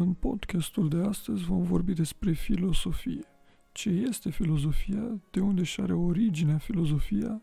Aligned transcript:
În 0.00 0.12
podcastul 0.12 0.88
de 0.88 0.96
astăzi 0.96 1.44
vom 1.44 1.62
vorbi 1.62 1.92
despre 1.92 2.32
filosofie. 2.32 3.24
Ce 3.72 3.88
este 3.88 4.30
filozofia, 4.30 5.20
de 5.30 5.40
unde 5.40 5.62
și 5.62 5.80
are 5.80 5.92
originea 5.92 6.58
filozofia 6.58 7.42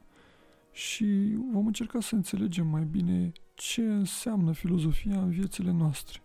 și 0.72 1.38
vom 1.52 1.66
încerca 1.66 2.00
să 2.00 2.16
înțelegem 2.16 2.68
mai 2.68 2.84
bine 2.84 3.32
ce 3.54 3.82
înseamnă 3.82 4.52
filozofia 4.52 5.22
în 5.22 5.30
viețile 5.30 5.72
noastre. 5.72 6.22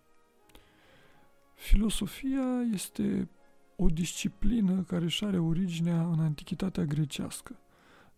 Filosofia 1.54 2.60
este 2.72 3.28
o 3.76 3.86
disciplină 3.86 4.82
care 4.82 5.04
își 5.04 5.24
are 5.24 5.38
originea 5.38 6.00
în 6.00 6.20
antichitatea 6.20 6.84
grecească, 6.84 7.58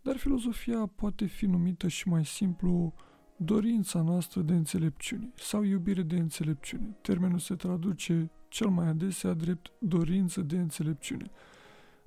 dar 0.03 0.17
filozofia 0.17 0.87
poate 0.87 1.25
fi 1.25 1.47
numită 1.47 1.89
și 1.89 2.09
mai 2.09 2.25
simplu 2.25 2.95
dorința 3.45 4.03
noastră 4.03 4.41
de 4.41 4.53
înțelepciune 4.53 5.33
sau 5.35 5.63
iubire 5.63 6.03
de 6.03 6.17
înțelepciune. 6.17 6.97
Termenul 7.01 7.39
se 7.39 7.55
traduce 7.55 8.31
cel 8.49 8.69
mai 8.69 8.87
adesea 8.87 9.33
drept 9.33 9.73
dorință 9.79 10.41
de 10.41 10.59
înțelepciune. 10.59 11.31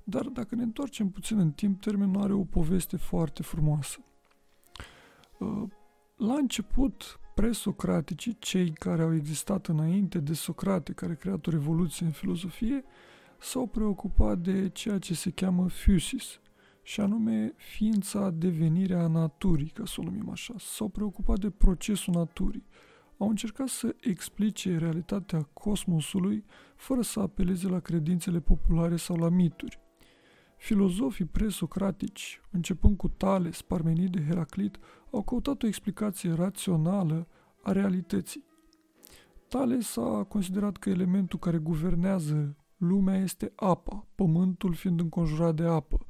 Dar 0.04 0.24
dacă 0.24 0.54
ne 0.54 0.62
întoarcem 0.62 1.08
puțin 1.08 1.38
în 1.38 1.50
timp, 1.50 1.80
termenul 1.80 2.22
are 2.22 2.32
o 2.32 2.44
poveste 2.44 2.96
foarte 2.96 3.42
frumoasă. 3.42 3.98
Uh, 5.38 5.62
la 6.16 6.34
început, 6.34 7.20
presocraticii, 7.34 8.36
cei 8.38 8.70
care 8.72 9.02
au 9.02 9.14
existat 9.14 9.66
înainte 9.66 10.18
de 10.18 10.32
Socrate, 10.32 10.92
care 10.92 11.12
a 11.12 11.16
creat 11.16 11.46
o 11.46 11.50
revoluție 11.50 12.06
în 12.06 12.12
filozofie, 12.12 12.84
s-au 13.38 13.66
preocupat 13.66 14.38
de 14.38 14.68
ceea 14.68 14.98
ce 14.98 15.14
se 15.14 15.30
cheamă 15.30 15.66
physis, 15.66 16.40
și 16.86 17.00
anume 17.00 17.52
ființa 17.56 18.30
devenirea 18.30 19.06
naturii, 19.06 19.68
ca 19.68 19.84
să 19.84 19.96
o 19.98 20.02
numim 20.02 20.30
așa. 20.30 20.54
S-au 20.58 20.88
preocupat 20.88 21.38
de 21.38 21.50
procesul 21.50 22.14
naturii. 22.14 22.66
Au 23.18 23.28
încercat 23.28 23.68
să 23.68 23.94
explice 24.00 24.78
realitatea 24.78 25.42
cosmosului 25.52 26.44
fără 26.76 27.02
să 27.02 27.20
apeleze 27.20 27.68
la 27.68 27.80
credințele 27.80 28.40
populare 28.40 28.96
sau 28.96 29.16
la 29.16 29.28
mituri. 29.28 29.80
Filozofii 30.56 31.24
presocratici, 31.24 32.40
începând 32.50 32.96
cu 32.96 33.08
Tales, 33.08 33.62
Parmenide, 33.62 34.24
Heraclit, 34.24 34.78
au 35.10 35.22
căutat 35.22 35.62
o 35.62 35.66
explicație 35.66 36.32
rațională 36.32 37.28
a 37.62 37.72
realității. 37.72 38.44
Tales 39.48 39.96
a 39.96 40.24
considerat 40.28 40.76
că 40.76 40.90
elementul 40.90 41.38
care 41.38 41.58
guvernează 41.58 42.56
lumea 42.76 43.16
este 43.16 43.52
apa, 43.56 44.06
pământul 44.14 44.74
fiind 44.74 45.00
înconjurat 45.00 45.54
de 45.54 45.64
apă, 45.64 46.06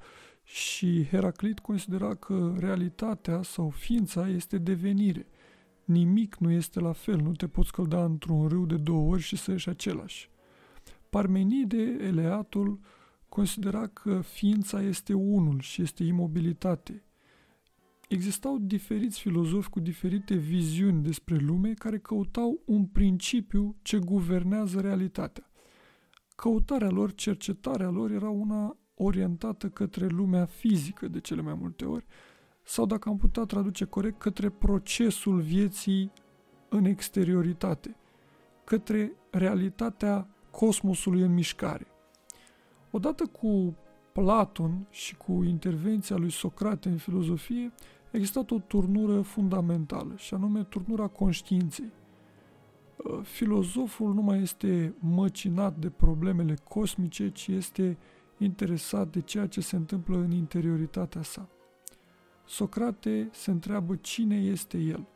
și 0.48 1.06
Heraclit 1.10 1.58
considera 1.58 2.14
că 2.14 2.54
realitatea 2.58 3.42
sau 3.42 3.70
ființa 3.70 4.28
este 4.28 4.58
devenire. 4.58 5.26
Nimic 5.84 6.36
nu 6.36 6.50
este 6.50 6.80
la 6.80 6.92
fel, 6.92 7.16
nu 7.16 7.32
te 7.32 7.48
poți 7.48 7.72
călda 7.72 8.04
într-un 8.04 8.48
râu 8.48 8.66
de 8.66 8.76
două 8.76 9.10
ori 9.10 9.22
și 9.22 9.36
să 9.36 9.50
ieși 9.50 9.68
același. 9.68 10.30
Parmenide, 11.10 11.96
eleatul, 12.00 12.80
considera 13.28 13.86
că 13.86 14.20
ființa 14.20 14.82
este 14.82 15.12
unul 15.12 15.60
și 15.60 15.82
este 15.82 16.04
imobilitate. 16.04 17.02
Existau 18.08 18.58
diferiți 18.58 19.20
filozofi 19.20 19.68
cu 19.68 19.80
diferite 19.80 20.34
viziuni 20.34 21.02
despre 21.02 21.36
lume 21.36 21.72
care 21.72 21.98
căutau 21.98 22.62
un 22.64 22.84
principiu 22.84 23.76
ce 23.82 23.98
guvernează 23.98 24.80
realitatea. 24.80 25.50
Căutarea 26.36 26.90
lor, 26.90 27.14
cercetarea 27.14 27.88
lor 27.88 28.10
era 28.10 28.28
una 28.28 28.76
orientată 28.96 29.68
către 29.68 30.06
lumea 30.06 30.44
fizică 30.44 31.08
de 31.08 31.20
cele 31.20 31.40
mai 31.40 31.54
multe 31.54 31.84
ori, 31.84 32.06
sau 32.62 32.86
dacă 32.86 33.08
am 33.08 33.16
putea 33.16 33.42
traduce 33.42 33.84
corect, 33.84 34.18
către 34.18 34.48
procesul 34.48 35.40
vieții 35.40 36.12
în 36.68 36.84
exterioritate, 36.84 37.96
către 38.64 39.12
realitatea 39.30 40.28
cosmosului 40.50 41.22
în 41.22 41.34
mișcare. 41.34 41.86
Odată 42.90 43.26
cu 43.26 43.76
Platon 44.12 44.86
și 44.90 45.16
cu 45.16 45.42
intervenția 45.42 46.16
lui 46.16 46.30
Socrate 46.30 46.88
în 46.88 46.96
filozofie, 46.96 47.72
a 48.04 48.16
existat 48.16 48.50
o 48.50 48.58
turnură 48.58 49.20
fundamentală, 49.20 50.12
și 50.16 50.34
anume 50.34 50.64
turnura 50.64 51.06
conștiinței. 51.06 51.92
Filozoful 53.22 54.14
nu 54.14 54.22
mai 54.22 54.42
este 54.42 54.94
măcinat 54.98 55.76
de 55.76 55.90
problemele 55.90 56.54
cosmice, 56.68 57.30
ci 57.30 57.46
este 57.46 57.98
interesat 58.38 59.10
de 59.10 59.20
ceea 59.20 59.46
ce 59.46 59.60
se 59.60 59.76
întâmplă 59.76 60.16
în 60.16 60.30
interioritatea 60.30 61.22
sa. 61.22 61.48
Socrate 62.46 63.28
se 63.32 63.50
întreabă 63.50 63.96
cine 63.96 64.36
este 64.36 64.78
el. 64.78 65.06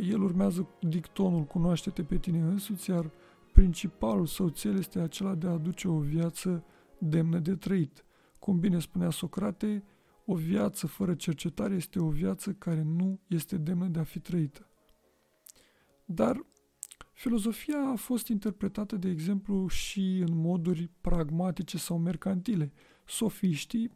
El 0.00 0.22
urmează 0.22 0.68
dictonul 0.80 1.44
cunoaște-te 1.44 2.02
pe 2.02 2.18
tine 2.18 2.40
însuți, 2.40 2.90
iar 2.90 3.10
principalul 3.52 4.26
său 4.26 4.48
cel 4.48 4.78
este 4.78 4.98
acela 4.98 5.34
de 5.34 5.46
a 5.46 5.50
aduce 5.50 5.88
o 5.88 5.98
viață 5.98 6.64
demnă 6.98 7.38
de 7.38 7.54
trăit. 7.54 8.04
Cum 8.38 8.58
bine 8.58 8.78
spunea 8.78 9.10
Socrate, 9.10 9.84
o 10.26 10.34
viață 10.34 10.86
fără 10.86 11.14
cercetare 11.14 11.74
este 11.74 12.00
o 12.00 12.08
viață 12.08 12.52
care 12.52 12.82
nu 12.82 13.20
este 13.26 13.56
demnă 13.56 13.86
de 13.86 13.98
a 13.98 14.04
fi 14.04 14.18
trăită. 14.18 14.68
Dar 16.04 16.46
Filozofia 17.20 17.78
a 17.92 17.96
fost 17.96 18.28
interpretată, 18.28 18.96
de 18.96 19.08
exemplu, 19.08 19.66
și 19.68 20.24
în 20.26 20.36
moduri 20.36 20.90
pragmatice 21.00 21.78
sau 21.78 21.98
mercantile. 21.98 22.72
Sofiștii, 23.06 23.90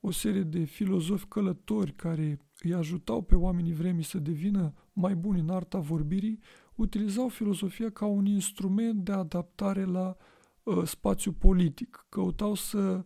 o 0.00 0.10
serie 0.10 0.42
de 0.42 0.64
filozofi 0.64 1.24
călători 1.24 1.92
care 1.92 2.40
îi 2.62 2.74
ajutau 2.74 3.22
pe 3.22 3.34
oamenii 3.34 3.72
vremii 3.72 4.04
să 4.04 4.18
devină 4.18 4.74
mai 4.92 5.14
buni 5.14 5.40
în 5.40 5.48
arta 5.48 5.78
vorbirii, 5.78 6.38
utilizau 6.74 7.28
filozofia 7.28 7.90
ca 7.90 8.06
un 8.06 8.26
instrument 8.26 9.04
de 9.04 9.12
adaptare 9.12 9.84
la 9.84 10.16
uh, 10.62 10.82
spațiu 10.84 11.32
politic. 11.32 12.06
Căutau 12.08 12.54
să 12.54 13.04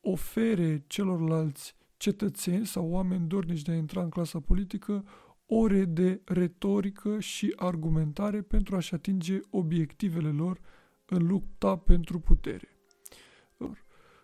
ofere 0.00 0.84
celorlalți 0.86 1.74
cetățeni 1.96 2.66
sau 2.66 2.90
oameni 2.90 3.28
dornici 3.28 3.62
de 3.62 3.72
a 3.72 3.76
intra 3.76 4.02
în 4.02 4.08
clasa 4.08 4.40
politică 4.40 5.04
ore 5.50 5.84
de 5.84 6.20
retorică 6.24 7.20
și 7.20 7.52
argumentare 7.56 8.42
pentru 8.42 8.76
a-și 8.76 8.94
atinge 8.94 9.40
obiectivele 9.50 10.30
lor 10.30 10.60
în 11.04 11.26
lupta 11.26 11.76
pentru 11.76 12.18
putere. 12.18 12.68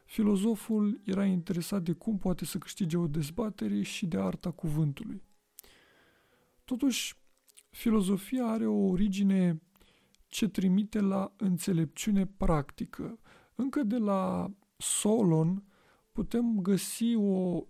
Filozoful 0.04 1.00
era 1.04 1.24
interesat 1.24 1.82
de 1.82 1.92
cum 1.92 2.18
poate 2.18 2.44
să 2.44 2.58
câștige 2.58 2.96
o 2.96 3.06
dezbatere 3.06 3.82
și 3.82 4.06
de 4.06 4.18
arta 4.18 4.50
cuvântului. 4.50 5.22
Totuși, 6.64 7.16
filozofia 7.70 8.46
are 8.46 8.66
o 8.66 8.86
origine 8.86 9.62
ce 10.26 10.48
trimite 10.48 11.00
la 11.00 11.34
înțelepciune 11.36 12.26
practică. 12.26 13.18
Încă 13.54 13.82
de 13.82 13.96
la 13.96 14.50
Solon 14.76 15.64
putem 16.12 16.58
găsi 16.60 17.14
o 17.14 17.64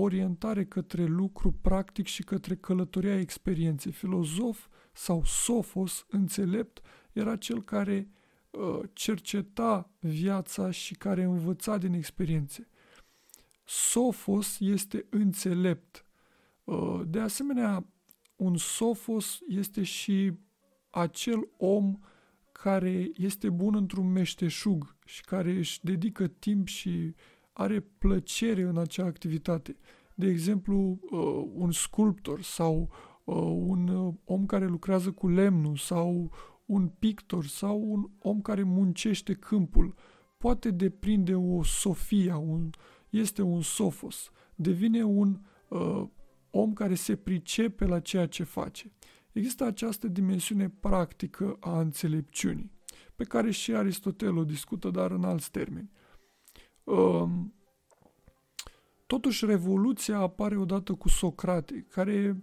orientare 0.00 0.64
către 0.64 1.04
lucru 1.04 1.52
practic 1.52 2.06
și 2.06 2.22
către 2.22 2.56
călătoria 2.56 3.18
experienței. 3.18 3.92
Filozof 3.92 4.66
sau 4.92 5.24
sofos, 5.24 6.06
înțelept, 6.08 6.80
era 7.12 7.36
cel 7.36 7.62
care 7.62 8.08
uh, 8.50 8.80
cerceta 8.92 9.90
viața 9.98 10.70
și 10.70 10.94
care 10.94 11.22
învăța 11.22 11.78
din 11.78 11.92
experiențe. 11.92 12.68
Sofos 13.64 14.56
este 14.60 15.06
înțelept. 15.10 16.04
Uh, 16.64 17.00
de 17.06 17.20
asemenea, 17.20 17.86
un 18.36 18.56
sofos 18.56 19.38
este 19.48 19.82
și 19.82 20.32
acel 20.90 21.48
om 21.56 21.98
care 22.52 23.10
este 23.14 23.50
bun 23.50 23.74
într-un 23.74 24.12
meșteșug 24.12 24.96
și 25.04 25.22
care 25.22 25.50
își 25.50 25.84
dedică 25.84 26.26
timp 26.26 26.66
și 26.66 27.14
are 27.58 27.80
plăcere 27.80 28.62
în 28.62 28.78
acea 28.78 29.04
activitate. 29.04 29.76
De 30.14 30.26
exemplu, 30.26 30.98
uh, 31.10 31.50
un 31.54 31.72
sculptor 31.72 32.42
sau 32.42 32.90
uh, 33.24 33.34
un 33.56 33.88
uh, 33.88 34.14
om 34.24 34.46
care 34.46 34.66
lucrează 34.66 35.10
cu 35.10 35.28
lemnul 35.28 35.76
sau 35.76 36.30
un 36.66 36.88
pictor 36.88 37.46
sau 37.46 37.82
un 37.90 38.10
om 38.18 38.40
care 38.40 38.62
muncește 38.62 39.34
câmpul 39.34 39.94
poate 40.36 40.70
deprinde 40.70 41.34
o 41.34 41.62
sofia, 41.62 42.36
un, 42.36 42.70
este 43.10 43.42
un 43.42 43.60
sofos, 43.60 44.30
devine 44.54 45.02
un 45.02 45.40
uh, 45.68 46.04
om 46.50 46.72
care 46.72 46.94
se 46.94 47.16
pricepe 47.16 47.84
la 47.84 48.00
ceea 48.00 48.26
ce 48.26 48.42
face. 48.42 48.92
Există 49.32 49.64
această 49.64 50.08
dimensiune 50.08 50.68
practică 50.68 51.56
a 51.60 51.80
înțelepciunii, 51.80 52.70
pe 53.16 53.24
care 53.24 53.50
și 53.50 53.74
Aristotel 53.74 54.36
o 54.36 54.44
discută, 54.44 54.90
dar 54.90 55.10
în 55.10 55.24
alți 55.24 55.50
termeni. 55.50 55.90
Ehm, 56.88 57.47
totuși, 59.08 59.46
revoluția 59.46 60.18
apare 60.18 60.56
odată 60.56 60.92
cu 60.94 61.08
Socrate, 61.08 61.86
care 61.90 62.42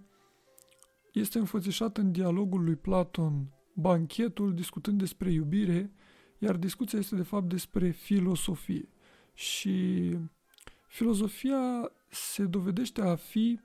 este 1.12 1.38
înfățișat 1.38 1.96
în 1.96 2.12
dialogul 2.12 2.64
lui 2.64 2.76
Platon, 2.76 3.52
banchetul, 3.74 4.54
discutând 4.54 4.98
despre 4.98 5.30
iubire, 5.30 5.92
iar 6.38 6.56
discuția 6.56 6.98
este 6.98 7.16
de 7.16 7.22
fapt 7.22 7.48
despre 7.48 7.90
filosofie. 7.90 8.88
Și 9.34 10.18
filozofia 10.88 11.90
se 12.08 12.44
dovedește 12.44 13.00
a 13.00 13.14
fi 13.14 13.60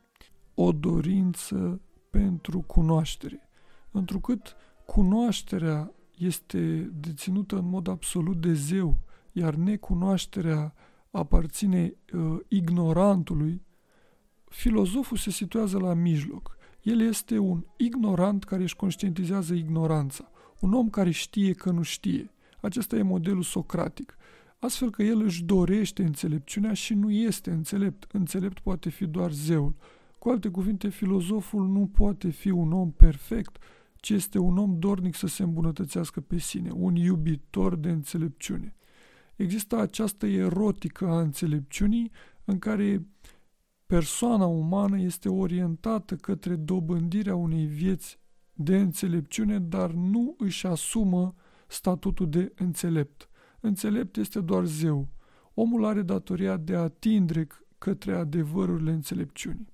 o 0.53 0.71
dorință 0.71 1.81
pentru 2.09 2.62
cunoaștere, 2.62 3.50
întrucât 3.92 4.56
cunoașterea 4.86 5.94
este 6.18 6.92
deținută 6.94 7.56
în 7.57 7.69
mod 7.69 7.88
absolut 7.88 8.42
de 8.42 8.53
zeu, 8.53 9.00
iar 9.31 9.56
necunoașterea 9.56 10.74
aparține 11.12 11.94
uh, 12.13 12.40
ignorantului, 12.48 13.62
filozoful 14.50 15.18
se 15.18 15.31
situează 15.31 15.78
la 15.78 15.94
mijloc. 15.94 16.58
El 16.81 17.02
este 17.02 17.38
un 17.38 17.66
ignorant 17.78 18.44
care 18.44 18.62
își 18.62 18.75
conștientizează 18.75 19.54
ignoranța, 19.54 20.31
un 20.60 20.74
om 20.74 20.90
care 20.90 21.12
știe 21.12 21.54
că 21.54 21.72
nu 21.72 21.81
știe. 21.81 22.31
Acesta 22.62 22.96
e 22.96 23.02
modelul 23.02 23.42
socratic. 23.42 24.16
Astfel 24.60 24.90
că 24.90 25.04
el 25.04 25.22
își 25.22 25.44
dorește 25.44 26.04
înțelepciunea 26.04 26.74
și 26.74 26.94
nu 26.94 27.12
este 27.12 27.52
înțelept. 27.52 28.12
Înțelept 28.12 28.60
poate 28.60 28.90
fi 28.90 29.06
doar 29.06 29.31
zeul. 29.31 29.75
Cu 30.19 30.30
alte 30.30 30.50
cuvinte, 30.50 30.90
filozoful 30.90 31.68
nu 31.68 31.88
poate 31.88 32.30
fi 32.30 32.50
un 32.50 32.72
om 32.72 32.92
perfect, 32.92 33.58
ci 33.96 34.10
este 34.10 34.38
un 34.38 34.58
om 34.58 34.80
dornic 34.80 35.16
să 35.16 35.28
se 35.28 35.44
îmbunătățească 35.44 36.19
pe 36.19 36.38
sine, 36.38 36.69
un 36.72 36.96
iubitor 36.96 37.75
de 37.75 37.90
înțelepciune. 37.90 38.75
Există 39.41 39.77
această 39.77 40.25
erotică 40.25 41.07
a 41.07 41.19
înțelepciunii 41.19 42.11
în 42.45 42.59
care 42.59 43.05
persoana 43.85 44.45
umană 44.45 44.99
este 44.99 45.29
orientată 45.29 46.15
către 46.15 46.55
dobândirea 46.55 47.35
unei 47.35 47.65
vieți 47.65 48.19
de 48.53 48.77
înțelepciune, 48.77 49.59
dar 49.59 49.91
nu 49.91 50.35
își 50.38 50.67
asumă 50.67 51.35
statutul 51.67 52.29
de 52.29 52.53
înțelept. 52.55 53.29
Înțelept 53.59 54.17
este 54.17 54.41
doar 54.41 54.65
zeu. 54.65 55.07
Omul 55.53 55.85
are 55.85 56.01
datoria 56.01 56.57
de 56.57 56.75
a 56.75 56.88
tindre 56.88 57.47
către 57.77 58.15
adevărurile 58.15 58.91
înțelepciunii. 58.91 59.73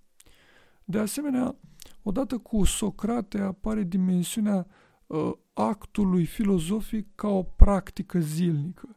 De 0.84 1.00
asemenea, 1.00 1.56
odată 2.02 2.38
cu 2.38 2.64
Socrate 2.64 3.40
apare 3.40 3.84
dimensiunea 3.84 4.68
uh, 5.08 5.32
actului 5.54 6.26
filozofic 6.26 7.16
ca 7.16 7.28
o 7.28 7.44
practică 7.44 8.20
zilnică. 8.20 8.97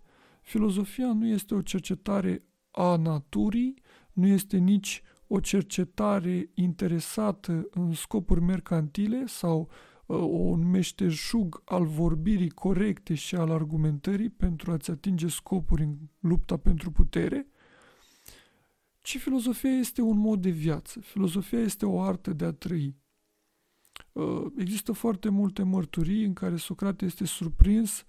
Filozofia 0.50 1.12
nu 1.12 1.26
este 1.26 1.54
o 1.54 1.62
cercetare 1.62 2.44
a 2.70 2.96
naturii, 2.96 3.82
nu 4.12 4.26
este 4.26 4.56
nici 4.56 5.02
o 5.26 5.40
cercetare 5.40 6.50
interesată 6.54 7.68
în 7.70 7.92
scopuri 7.92 8.40
mercantile 8.40 9.26
sau 9.26 9.70
uh, 10.06 10.16
un 10.30 10.70
meșteșug 10.70 11.62
al 11.64 11.86
vorbirii 11.86 12.50
corecte 12.50 13.14
și 13.14 13.34
al 13.34 13.50
argumentării 13.50 14.30
pentru 14.30 14.72
a-ți 14.72 14.90
atinge 14.90 15.28
scopuri 15.28 15.82
în 15.82 15.96
lupta 16.20 16.56
pentru 16.56 16.90
putere, 16.90 17.46
ci 19.02 19.18
filozofia 19.18 19.70
este 19.70 20.02
un 20.02 20.18
mod 20.18 20.40
de 20.40 20.50
viață. 20.50 21.00
Filozofia 21.00 21.60
este 21.60 21.86
o 21.86 22.00
artă 22.00 22.32
de 22.32 22.44
a 22.44 22.52
trăi. 22.52 22.96
Uh, 24.12 24.46
există 24.56 24.92
foarte 24.92 25.28
multe 25.28 25.62
mărturii 25.62 26.24
în 26.24 26.32
care 26.32 26.56
Socrate 26.56 27.04
este 27.04 27.24
surprins 27.24 28.04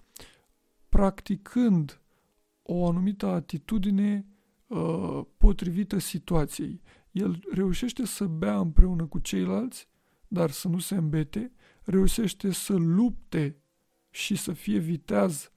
practicând 0.90 2.02
o 2.72 2.88
anumită 2.88 3.26
atitudine 3.26 4.26
uh, 4.68 5.22
potrivită 5.38 5.98
situației. 5.98 6.82
El 7.12 7.44
reușește 7.52 8.06
să 8.06 8.26
bea 8.26 8.58
împreună 8.58 9.06
cu 9.06 9.20
ceilalți, 9.20 9.88
dar 10.28 10.50
să 10.50 10.68
nu 10.68 10.80
se 10.80 10.96
îmbete, 10.96 11.52
reușește 11.84 12.52
să 12.52 12.74
lupte 12.74 13.58
și 14.10 14.36
să 14.36 14.54
fie 14.54 14.78
viteaz, 14.78 15.52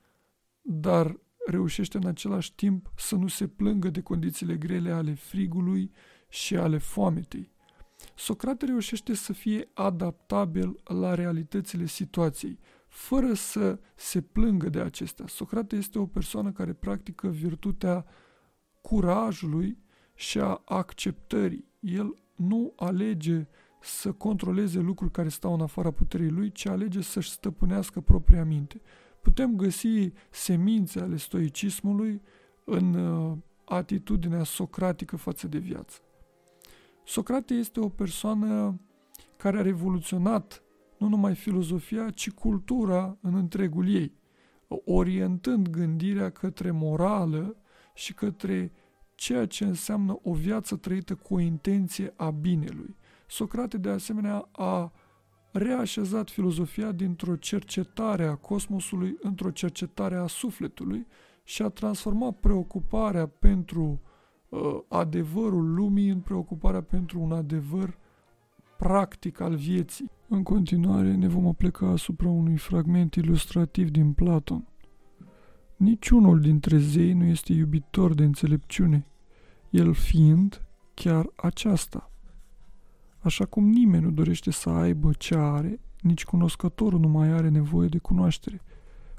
dar 0.63 1.19
reușește 1.47 1.97
în 1.97 2.07
același 2.07 2.55
timp 2.55 2.93
să 2.97 3.17
nu 3.17 3.29
se 3.29 3.47
plângă 3.47 3.89
de 3.89 4.01
condițiile 4.01 4.57
grele 4.57 4.91
ale 4.91 5.15
frigului 5.15 5.91
și 6.29 6.57
ale 6.57 6.79
foametei. 6.79 7.53
Socrate 8.15 8.65
reușește 8.67 9.15
să 9.15 9.33
fie 9.33 9.69
adaptabil 9.75 10.81
la 10.85 11.15
realitățile 11.15 11.87
situației, 11.87 12.59
fără 12.95 13.33
să 13.33 13.79
se 13.95 14.21
plângă 14.21 14.69
de 14.69 14.81
acestea. 14.81 15.27
Socrate 15.27 15.77
este 15.77 15.99
o 15.99 16.07
persoană 16.07 16.53
care 16.53 16.73
practică 16.73 17.29
virtutea 17.29 18.05
curajului 18.81 19.79
și 20.15 20.39
a 20.39 20.63
acceptării. 20.65 21.69
El 21.81 22.15
nu 22.35 22.73
alege 22.77 23.47
să 23.81 24.13
controleze 24.13 24.79
lucruri 24.79 25.13
care 25.13 25.29
stau 25.29 25.55
în 25.55 25.61
afara 25.61 25.91
puterii 25.91 26.29
lui, 26.29 26.53
ci 26.53 26.67
alege 26.67 27.01
să-și 27.01 27.31
stăpânească 27.31 28.01
propria 28.01 28.45
minte. 28.45 28.81
Putem 29.21 29.57
găsi 29.57 30.13
semințe 30.31 31.01
ale 31.01 31.17
stoicismului 31.17 32.23
în 32.65 32.95
uh, 32.95 33.37
atitudinea 33.65 34.45
socratică 34.45 35.17
față 35.17 35.49
de 35.49 35.59
viață. 35.59 35.99
Socrate 37.05 37.55
este 37.55 37.81
o 37.81 37.89
persoană 37.89 38.81
care 39.37 39.59
a 39.59 39.63
revoluționat 39.63 40.64
nu 41.05 41.11
numai 41.11 41.35
filozofia, 41.35 42.11
ci 42.11 42.31
cultura 42.31 43.19
în 43.21 43.35
întregul 43.35 43.95
ei, 43.95 44.13
orientând 44.85 45.69
gândirea 45.69 46.31
către 46.31 46.71
morală 46.71 47.57
și 47.95 48.15
către 48.15 48.73
ceea 49.15 49.47
ce 49.47 49.65
înseamnă 49.65 50.19
o 50.23 50.33
viață 50.33 50.77
trăită 50.77 51.15
cu 51.15 51.35
o 51.35 51.39
intenție 51.41 52.13
a 52.17 52.31
binelui. 52.31 52.97
Socrate, 53.27 53.79
de 53.79 53.89
asemenea, 53.89 54.49
a 54.53 54.93
reașezat 55.53 56.31
filozofia 56.31 56.93
dintr-o 56.93 57.37
cercetare 57.37 58.27
a 58.27 58.35
cosmosului 58.35 59.17
într-o 59.21 59.51
cercetare 59.51 60.17
a 60.17 60.27
sufletului 60.27 61.07
și 61.43 61.63
a 61.63 61.69
transformat 61.69 62.37
preocuparea 62.37 63.27
pentru 63.27 64.01
uh, 64.49 64.79
adevărul 64.89 65.75
lumii 65.75 66.09
în 66.09 66.21
preocuparea 66.21 66.83
pentru 66.83 67.21
un 67.21 67.33
adevăr 67.33 67.99
practic 68.85 69.41
al 69.41 69.55
vieții. 69.55 70.11
În 70.29 70.43
continuare 70.43 71.15
ne 71.15 71.29
vom 71.29 71.47
apleca 71.47 71.87
asupra 71.89 72.29
unui 72.29 72.57
fragment 72.57 73.15
ilustrativ 73.15 73.91
din 73.91 74.13
Platon. 74.13 74.69
Niciunul 75.77 76.41
dintre 76.41 76.79
zei 76.79 77.13
nu 77.13 77.25
este 77.25 77.53
iubitor 77.53 78.15
de 78.15 78.25
înțelepciune, 78.25 79.07
el 79.71 79.95
fiind 79.95 80.67
chiar 80.95 81.27
aceasta. 81.37 82.11
Așa 83.19 83.45
cum 83.45 83.69
nimeni 83.69 84.05
nu 84.05 84.11
dorește 84.11 84.51
să 84.51 84.71
aibă 84.71 85.11
ce 85.19 85.35
are, 85.35 85.81
nici 86.01 86.25
cunoscătorul 86.25 87.01
nu 87.01 87.09
mai 87.09 87.29
are 87.29 87.49
nevoie 87.49 87.89
de 87.89 87.99
cunoaștere. 87.99 88.61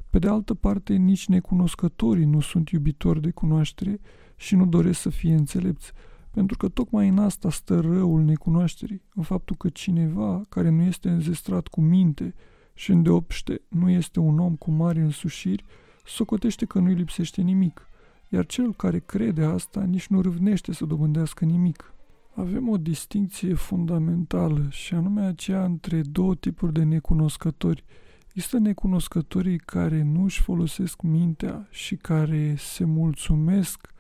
Pe 0.10 0.20
de 0.20 0.28
altă 0.28 0.54
parte, 0.54 0.94
nici 0.94 1.28
necunoscătorii 1.28 2.26
nu 2.26 2.40
sunt 2.40 2.70
iubitori 2.70 3.22
de 3.22 3.32
cunoaștere 3.32 4.00
și 4.36 4.56
nu 4.56 4.66
doresc 4.66 5.00
să 5.00 5.10
fie 5.10 5.34
înțelepți, 5.34 5.92
pentru 6.36 6.58
că 6.58 6.68
tocmai 6.68 7.08
în 7.08 7.18
asta 7.18 7.50
stă 7.50 7.80
răul 7.80 8.22
necunoașterii, 8.22 9.02
în 9.14 9.24
faptul 9.24 9.56
că 9.56 9.70
cineva 9.70 10.42
care 10.50 10.70
nu 10.70 10.82
este 10.82 11.10
înzestrat 11.10 11.68
cu 11.68 11.82
minte 11.82 12.34
și 12.74 12.92
îndeopște 12.92 13.62
nu 13.68 13.90
este 13.90 14.20
un 14.20 14.40
om 14.40 14.56
cu 14.56 14.72
mari 14.72 15.00
însușiri, 15.00 15.66
socotește 16.06 16.66
că 16.66 16.80
nu-i 16.80 16.94
lipsește 16.94 17.42
nimic, 17.42 17.88
iar 18.30 18.46
cel 18.46 18.74
care 18.74 19.00
crede 19.00 19.44
asta 19.44 19.84
nici 19.84 20.08
nu 20.08 20.22
râvnește 20.22 20.74
să 20.74 20.86
dobândească 20.86 21.46
nimic. 21.46 21.94
Avem 22.34 22.70
o 22.70 22.78
distinție 22.78 23.54
fundamentală 23.54 24.66
și 24.70 24.94
anume 24.94 25.22
aceea 25.22 25.64
între 25.64 26.02
două 26.02 26.36
tipuri 26.36 26.74
de 26.74 26.84
necunoscători. 26.84 27.84
Există 28.28 28.58
necunoscătorii 28.58 29.58
care 29.58 30.04
nu 30.04 30.24
își 30.24 30.42
folosesc 30.42 31.02
mintea 31.02 31.68
și 31.70 31.96
care 31.96 32.56
se 32.58 32.86
mulțumesc 32.86 33.94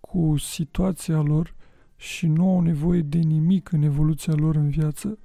cu 0.00 0.36
situația 0.36 1.20
lor 1.20 1.56
și 1.98 2.26
nu 2.26 2.48
au 2.48 2.60
nevoie 2.60 3.00
de 3.00 3.18
nimic 3.18 3.72
în 3.72 3.82
evoluția 3.82 4.34
lor 4.34 4.56
în 4.56 4.68
viață, 4.68 5.18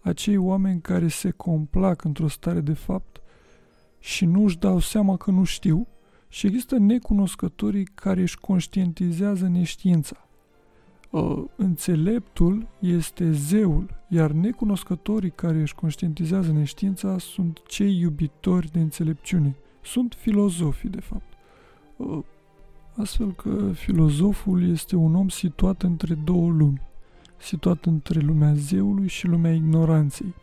acei 0.00 0.36
oameni 0.36 0.80
care 0.80 1.08
se 1.08 1.30
complac 1.30 2.04
într-o 2.04 2.28
stare 2.28 2.60
de 2.60 2.72
fapt 2.72 3.20
și 3.98 4.24
nu 4.24 4.44
își 4.44 4.58
dau 4.58 4.78
seama 4.78 5.16
că 5.16 5.30
nu 5.30 5.44
știu, 5.44 5.86
și 6.28 6.46
există 6.46 6.78
necunoscătorii 6.78 7.84
care 7.84 8.20
își 8.20 8.38
conștientizează 8.38 9.48
neștiința. 9.48 10.28
Uh, 11.10 11.44
înțeleptul 11.56 12.68
este 12.78 13.32
zeul, 13.32 13.96
iar 14.08 14.30
necunoscătorii 14.30 15.30
care 15.30 15.60
își 15.60 15.74
conștientizează 15.74 16.52
neștiința 16.52 17.18
sunt 17.18 17.62
cei 17.66 17.98
iubitori 17.98 18.70
de 18.70 18.80
înțelepciune. 18.80 19.56
Sunt 19.82 20.14
filozofii, 20.18 20.88
de 20.88 21.00
fapt. 21.00 21.32
Uh, 22.98 23.04
Astfel 23.04 23.32
că 23.32 23.72
filozoful 23.72 24.70
este 24.70 24.96
un 24.96 25.14
om 25.14 25.28
situat 25.28 25.82
între 25.82 26.14
două 26.14 26.50
lumi, 26.50 26.80
situat 27.36 27.84
între 27.84 28.20
lumea 28.20 28.54
zeului 28.54 29.08
și 29.08 29.26
lumea 29.26 29.52
ignoranței. 29.52 30.34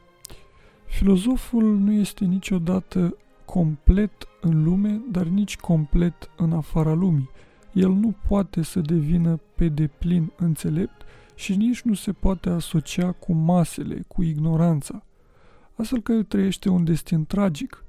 Filozoful 0.86 1.78
nu 1.78 1.92
este 1.92 2.26
niciodată 2.26 3.18
complet 3.46 4.28
în 4.42 4.64
lume, 4.64 5.02
dar 5.12 5.26
nici 5.26 5.58
complet 5.58 6.30
în 6.38 6.52
afara 6.52 6.94
lumii. 6.94 7.30
El 7.74 7.90
nu 7.90 8.16
poate 8.28 8.62
să 8.62 8.80
devină 8.80 9.40
pe 9.56 9.68
deplin 9.68 10.32
înțelept 10.36 11.02
și 11.36 11.56
nici 11.56 11.82
nu 11.82 11.94
se 11.94 12.12
poate 12.12 12.50
asocia 12.50 13.12
cu 13.12 13.34
masele, 13.34 14.04
cu 14.08 14.24
ignoranța. 14.24 15.04
Astfel 15.76 16.02
că 16.02 16.12
el 16.12 16.24
trăiește 16.24 16.70
un 16.70 16.84
destin 16.84 17.26
tragic, 17.26 17.84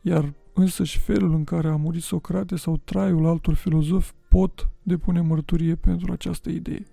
iar 0.00 0.32
Însăși 0.58 0.98
felul 0.98 1.34
în 1.34 1.44
care 1.44 1.68
a 1.68 1.76
murit 1.76 2.02
Socrate 2.02 2.56
sau 2.56 2.76
traiul 2.76 3.26
altor 3.26 3.54
filozofi 3.54 4.12
pot 4.28 4.68
depune 4.82 5.20
mărturie 5.20 5.74
pentru 5.74 6.12
această 6.12 6.50
idee. 6.50 6.86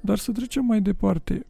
Dar 0.00 0.18
să 0.18 0.32
trecem 0.32 0.64
mai 0.64 0.80
departe. 0.80 1.46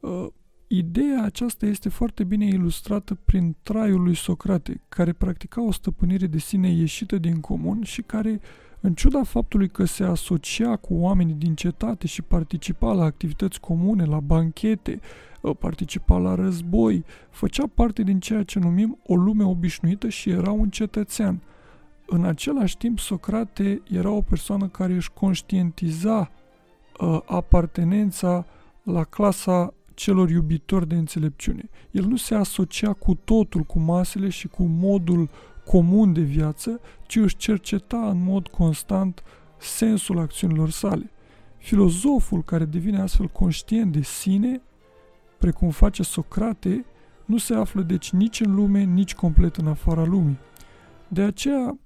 Uh, 0.00 0.26
Ideea 0.74 1.22
aceasta 1.22 1.66
este 1.66 1.88
foarte 1.88 2.24
bine 2.24 2.46
ilustrată 2.46 3.18
prin 3.24 3.56
traiul 3.62 4.02
lui 4.02 4.14
Socrate, 4.14 4.80
care 4.88 5.12
practica 5.12 5.62
o 5.62 5.72
stăpânire 5.72 6.26
de 6.26 6.38
sine 6.38 6.70
ieșită 6.70 7.18
din 7.18 7.40
comun 7.40 7.82
și 7.82 8.02
care, 8.02 8.40
în 8.80 8.94
ciuda 8.94 9.22
faptului 9.22 9.68
că 9.68 9.84
se 9.84 10.04
asocia 10.04 10.76
cu 10.76 10.94
oamenii 10.94 11.34
din 11.34 11.54
cetate 11.54 12.06
și 12.06 12.22
participa 12.22 12.92
la 12.92 13.04
activități 13.04 13.60
comune, 13.60 14.04
la 14.04 14.20
banchete, 14.20 15.00
ă, 15.00 15.00
participa 15.58 16.18
la 16.18 16.34
război, 16.34 17.04
făcea 17.30 17.64
parte 17.74 18.02
din 18.02 18.20
ceea 18.20 18.42
ce 18.42 18.58
numim 18.58 18.98
o 19.06 19.14
lume 19.14 19.44
obișnuită 19.44 20.08
și 20.08 20.30
era 20.30 20.50
un 20.50 20.70
cetățean. 20.70 21.42
În 22.06 22.24
același 22.24 22.76
timp, 22.76 22.98
Socrate 22.98 23.82
era 23.90 24.10
o 24.10 24.20
persoană 24.20 24.68
care 24.68 24.94
își 24.94 25.12
conștientiza 25.12 26.30
uh, 27.00 27.20
apartenența 27.26 28.46
la 28.82 29.04
clasa 29.04 29.74
celor 29.94 30.30
iubitori 30.30 30.88
de 30.88 30.94
înțelepciune. 30.94 31.68
El 31.90 32.04
nu 32.04 32.16
se 32.16 32.34
asocia 32.34 32.92
cu 32.92 33.14
totul 33.14 33.62
cu 33.62 33.78
masele 33.78 34.28
și 34.28 34.48
cu 34.48 34.62
modul 34.62 35.28
comun 35.64 36.12
de 36.12 36.20
viață, 36.20 36.80
ci 37.06 37.16
își 37.16 37.36
cerceta 37.36 38.08
în 38.08 38.22
mod 38.24 38.48
constant 38.48 39.22
sensul 39.58 40.18
acțiunilor 40.18 40.70
sale. 40.70 41.10
Filozoful 41.58 42.42
care 42.42 42.64
devine 42.64 43.00
astfel 43.00 43.26
conștient 43.26 43.92
de 43.92 44.02
sine, 44.02 44.60
precum 45.42 45.70
face 45.70 46.02
Socrate, 46.02 46.84
nu 47.24 47.36
se 47.36 47.54
află 47.54 47.82
deci 47.82 48.10
nici 48.10 48.40
în 48.40 48.54
lume, 48.54 48.82
nici 48.82 49.14
complet 49.14 49.56
în 49.56 49.66
afara 49.66 50.04
lumii. 50.04 50.38
De 51.08 51.22
aceea, 51.22 51.78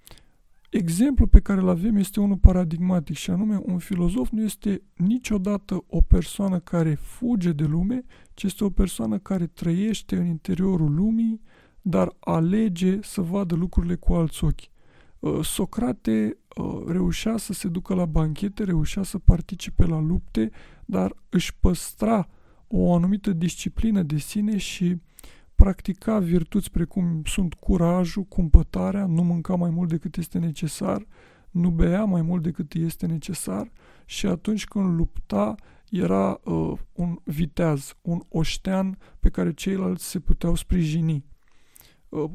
Exemplul 0.71 1.29
pe 1.29 1.41
care 1.41 1.61
îl 1.61 1.69
avem 1.69 1.97
este 1.97 2.21
unul 2.21 2.37
paradigmatic 2.37 3.17
și 3.17 3.31
anume 3.31 3.61
un 3.63 3.79
filozof 3.79 4.31
nu 4.31 4.43
este 4.43 4.83
niciodată 4.97 5.85
o 5.89 6.01
persoană 6.01 6.59
care 6.59 6.95
fuge 6.95 7.53
de 7.53 7.65
lume, 7.65 8.05
ci 8.35 8.43
este 8.43 8.65
o 8.65 8.71
persoană 8.71 9.19
care 9.19 9.47
trăiește 9.47 10.17
în 10.17 10.27
interiorul 10.27 10.95
lumii, 10.95 11.41
dar 11.83 12.17
alege 12.21 12.99
să 13.03 13.21
vadă 13.21 13.55
lucrurile 13.55 13.95
cu 13.95 14.13
alți 14.13 14.45
ochi. 14.45 14.61
Uh, 15.19 15.45
Socrate 15.45 16.39
uh, 16.57 16.83
reușea 16.87 17.37
să 17.37 17.53
se 17.53 17.69
ducă 17.69 17.95
la 17.95 18.05
banchete, 18.05 18.65
reușea 18.65 19.03
să 19.03 19.19
participe 19.19 19.87
la 19.87 20.01
lupte, 20.01 20.51
dar 20.85 21.17
își 21.29 21.57
păstra 21.61 22.29
o 22.69 22.95
anumită 22.95 23.33
disciplină 23.33 24.03
de 24.03 24.19
sine 24.19 24.57
și 24.57 25.01
practica 25.55 26.19
virtuți 26.19 26.71
precum 26.71 27.23
sunt 27.25 27.55
curajul, 27.55 28.23
cumpătarea, 28.23 29.07
nu 29.07 29.23
mânca 29.23 29.55
mai 29.55 29.71
mult 29.71 29.89
decât 29.89 30.17
este 30.17 30.39
necesar, 30.39 31.07
nu 31.51 31.71
bea 31.71 32.05
mai 32.05 32.23
mult 32.23 32.43
decât 32.43 32.75
este 32.75 33.07
necesar 33.07 33.73
și 34.05 34.27
atunci 34.27 34.65
când 34.65 34.97
lupta 34.97 35.55
era 35.91 36.41
uh, 36.45 36.79
un 36.93 37.19
viteaz, 37.25 37.95
un 38.03 38.21
oștean 38.29 38.99
pe 39.21 39.29
care 39.29 39.53
ceilalți 39.53 40.09
se 40.09 40.19
puteau 40.19 40.55
sprijini. 40.55 41.25
Uh, 42.09 42.31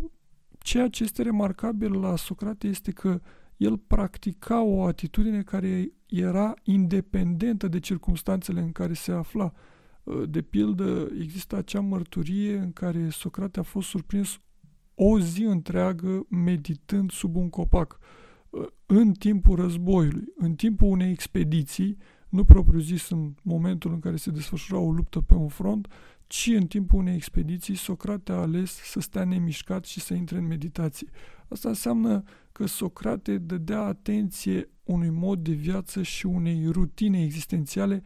ceea 0.59 0.87
ce 0.87 1.03
este 1.03 1.21
remarcabil 1.21 1.99
la 1.99 2.15
Socrate 2.15 2.67
este 2.67 2.91
că 2.91 3.21
el 3.57 3.77
practica 3.77 4.61
o 4.61 4.83
atitudine 4.83 5.41
care 5.41 5.91
era 6.09 6.53
independentă 6.63 7.67
de 7.67 7.79
circumstanțele 7.79 8.61
în 8.61 8.71
care 8.71 8.93
se 8.93 9.11
afla. 9.11 9.43
Uh, 9.43 9.51
de 10.29 10.41
pildă, 10.41 11.09
există 11.19 11.55
acea 11.55 11.79
mărturie 11.79 12.57
în 12.57 12.71
care 12.71 13.09
Socrate 13.09 13.59
a 13.59 13.63
fost 13.63 13.87
surprins 13.87 14.39
o 14.95 15.19
zi 15.19 15.43
întreagă 15.43 16.25
meditând 16.29 17.11
sub 17.11 17.35
un 17.35 17.49
copac 17.49 17.99
uh, 18.49 18.67
în 18.85 19.11
timpul 19.11 19.55
războiului, 19.55 20.33
în 20.35 20.55
timpul 20.55 20.87
unei 20.87 21.11
expediții, 21.11 21.97
nu 22.29 22.45
propriu-zis 22.45 23.09
în 23.09 23.33
momentul 23.43 23.93
în 23.93 23.99
care 23.99 24.15
se 24.15 24.31
desfășura 24.31 24.79
o 24.79 24.91
luptă 24.91 25.21
pe 25.21 25.33
un 25.33 25.47
front, 25.47 25.87
ci 26.27 26.51
în 26.55 26.67
timpul 26.67 26.99
unei 26.99 27.15
expediții 27.15 27.75
Socrate 27.75 28.31
a 28.31 28.35
ales 28.35 28.71
să 28.71 28.99
stea 28.99 29.23
nemișcat 29.23 29.85
și 29.85 29.99
să 29.99 30.13
intre 30.13 30.37
în 30.37 30.47
meditație. 30.47 31.07
Asta 31.47 31.69
înseamnă 31.69 32.23
că 32.51 32.65
Socrate 32.65 33.37
dădea 33.37 33.81
atenție 33.81 34.69
unui 34.83 35.09
mod 35.09 35.39
de 35.39 35.51
viață 35.51 36.01
și 36.01 36.25
unei 36.25 36.65
rutine 36.67 37.23
existențiale 37.23 38.03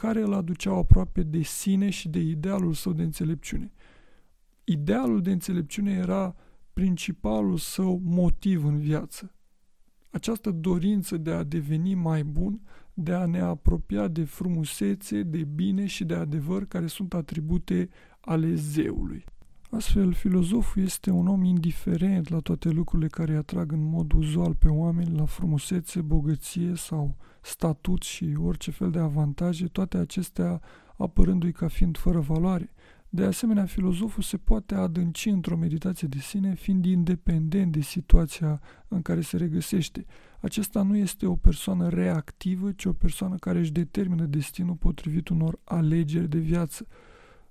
care 0.00 0.20
îl 0.20 0.32
aduceau 0.32 0.78
aproape 0.78 1.22
de 1.22 1.42
sine 1.42 1.90
și 1.90 2.08
de 2.08 2.18
idealul 2.18 2.72
său 2.72 2.92
de 2.92 3.02
înțelepciune. 3.02 3.72
Idealul 4.64 5.22
de 5.22 5.30
înțelepciune 5.30 5.92
era 5.92 6.34
principalul 6.72 7.56
său 7.56 8.00
motiv 8.04 8.64
în 8.64 8.78
viață. 8.78 9.34
Această 10.10 10.50
dorință 10.50 11.16
de 11.16 11.30
a 11.30 11.42
deveni 11.42 11.94
mai 11.94 12.24
bun, 12.24 12.60
de 12.94 13.12
a 13.12 13.26
ne 13.26 13.40
apropia 13.40 14.08
de 14.08 14.24
frumusețe, 14.24 15.22
de 15.22 15.44
bine 15.44 15.86
și 15.86 16.04
de 16.04 16.14
adevăr 16.14 16.64
care 16.64 16.86
sunt 16.86 17.14
atribute 17.14 17.88
ale 18.20 18.54
zeului. 18.54 19.24
Astfel, 19.70 20.12
filozoful 20.12 20.82
este 20.82 21.10
un 21.10 21.26
om 21.26 21.44
indiferent 21.44 22.28
la 22.28 22.38
toate 22.38 22.68
lucrurile 22.68 23.08
care 23.08 23.32
îi 23.32 23.38
atrag 23.38 23.72
în 23.72 23.82
mod 23.82 24.12
uzual 24.12 24.54
pe 24.54 24.68
oameni, 24.68 25.16
la 25.16 25.24
frumusețe, 25.24 26.00
bogăție 26.00 26.74
sau 26.74 27.16
statut 27.46 28.02
și 28.02 28.36
orice 28.42 28.70
fel 28.70 28.90
de 28.90 28.98
avantaje, 28.98 29.66
toate 29.66 29.96
acestea 29.96 30.60
apărându-i 30.96 31.52
ca 31.52 31.68
fiind 31.68 31.96
fără 31.96 32.20
valoare. 32.20 32.72
De 33.08 33.24
asemenea, 33.24 33.64
filozoful 33.64 34.22
se 34.22 34.36
poate 34.36 34.74
adânci 34.74 35.28
într-o 35.28 35.56
meditație 35.56 36.08
de 36.08 36.18
sine, 36.18 36.54
fiind 36.54 36.84
independent 36.84 37.72
de 37.72 37.80
situația 37.80 38.60
în 38.88 39.02
care 39.02 39.20
se 39.20 39.36
regăsește. 39.36 40.06
Acesta 40.40 40.82
nu 40.82 40.96
este 40.96 41.26
o 41.26 41.36
persoană 41.36 41.88
reactivă, 41.88 42.72
ci 42.72 42.84
o 42.84 42.92
persoană 42.92 43.36
care 43.36 43.58
își 43.58 43.72
determină 43.72 44.24
destinul 44.24 44.74
potrivit 44.74 45.28
unor 45.28 45.58
alegeri 45.64 46.28
de 46.28 46.38
viață. 46.38 46.86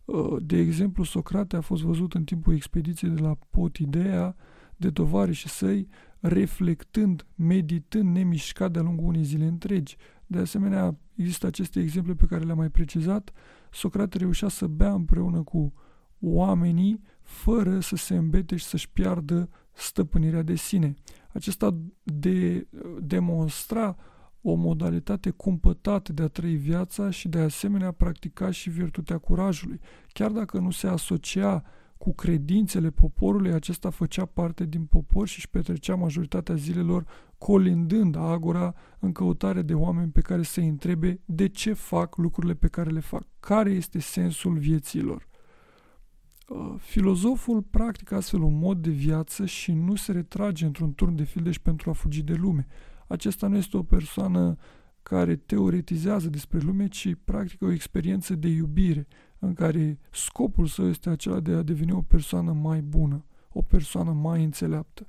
Uh, 0.06 0.36
de 0.42 0.58
exemplu, 0.58 1.04
Socrate 1.04 1.56
a 1.56 1.62
fost 1.62 1.84
văzut 1.84 2.14
în 2.14 2.24
timpul 2.24 2.54
expediției 2.54 3.12
de 3.12 3.22
la 3.22 3.38
Potideea 3.50 4.36
de 4.78 4.92
tovarășii 4.92 5.50
săi 5.50 5.88
reflectând, 6.20 7.26
meditând 7.36 8.16
nemișcat 8.16 8.72
de-a 8.72 8.82
lungul 8.82 9.06
unei 9.06 9.24
zile 9.24 9.46
întregi. 9.46 9.98
De 10.28 10.38
asemenea, 10.38 10.98
există 11.16 11.48
aceste 11.48 11.80
exemple 11.80 12.14
pe 12.14 12.26
care 12.26 12.44
le-am 12.44 12.58
mai 12.58 12.70
precizat. 12.70 13.32
Socrate 13.72 14.18
reușea 14.18 14.48
să 14.48 14.68
bea 14.68 14.94
împreună 14.94 15.42
cu 15.42 15.74
oamenii 16.20 17.02
fără 17.22 17.80
să 17.80 17.96
se 17.96 18.16
îmbete 18.16 18.56
și 18.56 18.66
să-și 18.66 18.90
piardă 18.90 19.50
stăpânirea 19.74 20.42
de 20.42 20.56
sine. 20.56 20.94
Acesta 21.34 21.78
de, 22.04 22.68
demonstra 23.02 23.96
o 24.42 24.54
modalitate 24.54 25.30
cumpătată 25.30 26.14
de 26.14 26.24
a 26.24 26.28
trăi 26.28 26.56
viața 26.56 27.10
și 27.10 27.28
de 27.28 27.40
asemenea 27.40 27.92
practica 27.92 28.52
și 28.52 28.70
virtutea 28.70 29.18
curajului. 29.18 29.80
Chiar 30.14 30.32
dacă 30.32 30.60
nu 30.60 30.72
se 30.72 30.88
asocia 30.88 31.64
cu 31.98 32.14
credințele 32.14 32.90
poporului, 32.90 33.52
acesta 33.52 33.90
făcea 33.90 34.26
parte 34.26 34.66
din 34.66 34.86
popor 34.86 35.28
și 35.28 35.36
își 35.38 35.50
petrecea 35.50 35.96
majoritatea 35.96 36.56
zilelor 36.56 37.06
colindând 37.38 38.16
agora 38.16 38.74
în 39.00 39.12
căutare 39.12 39.62
de 39.62 39.74
oameni 39.74 40.12
pe 40.12 40.22
care 40.22 40.42
să-i 40.42 40.68
întrebe 40.68 41.22
de 41.26 41.48
ce 41.48 41.74
fac 41.74 42.18
lucrurile 42.18 42.54
pe 42.54 42.68
care 42.68 42.90
le 42.90 43.00
fac, 43.00 43.24
care 43.40 43.72
este 43.72 44.00
sensul 44.00 44.58
vieților. 44.58 45.28
Uh, 46.48 46.76
filozoful 46.78 47.62
practică 47.62 48.16
astfel 48.16 48.42
un 48.42 48.58
mod 48.58 48.78
de 48.78 48.90
viață 48.90 49.46
și 49.46 49.72
nu 49.72 49.96
se 49.96 50.12
retrage 50.12 50.66
într-un 50.66 50.94
turn 50.94 51.16
de 51.16 51.24
fildeș 51.24 51.58
pentru 51.60 51.90
a 51.90 51.94
fugi 51.94 52.24
de 52.24 52.34
lume. 52.34 52.68
Acesta 53.08 53.48
nu 53.48 53.58
este 53.58 53.78
o 53.78 53.84
persoană 53.84 54.56
care 55.04 55.36
teoretizează 55.36 56.30
despre 56.30 56.60
lume, 56.60 56.88
ci 56.88 57.16
practică 57.24 57.66
o 57.66 57.72
experiență 57.72 58.36
de 58.36 58.48
iubire, 58.48 59.08
în 59.46 59.54
care 59.54 60.00
scopul 60.12 60.68
său 60.68 60.88
este 60.88 61.10
acela 61.10 61.40
de 61.40 61.52
a 61.52 61.62
deveni 61.62 61.92
o 61.92 62.02
persoană 62.02 62.52
mai 62.52 62.82
bună, 62.82 63.26
o 63.50 63.62
persoană 63.62 64.12
mai 64.12 64.44
înțeleaptă. 64.44 65.08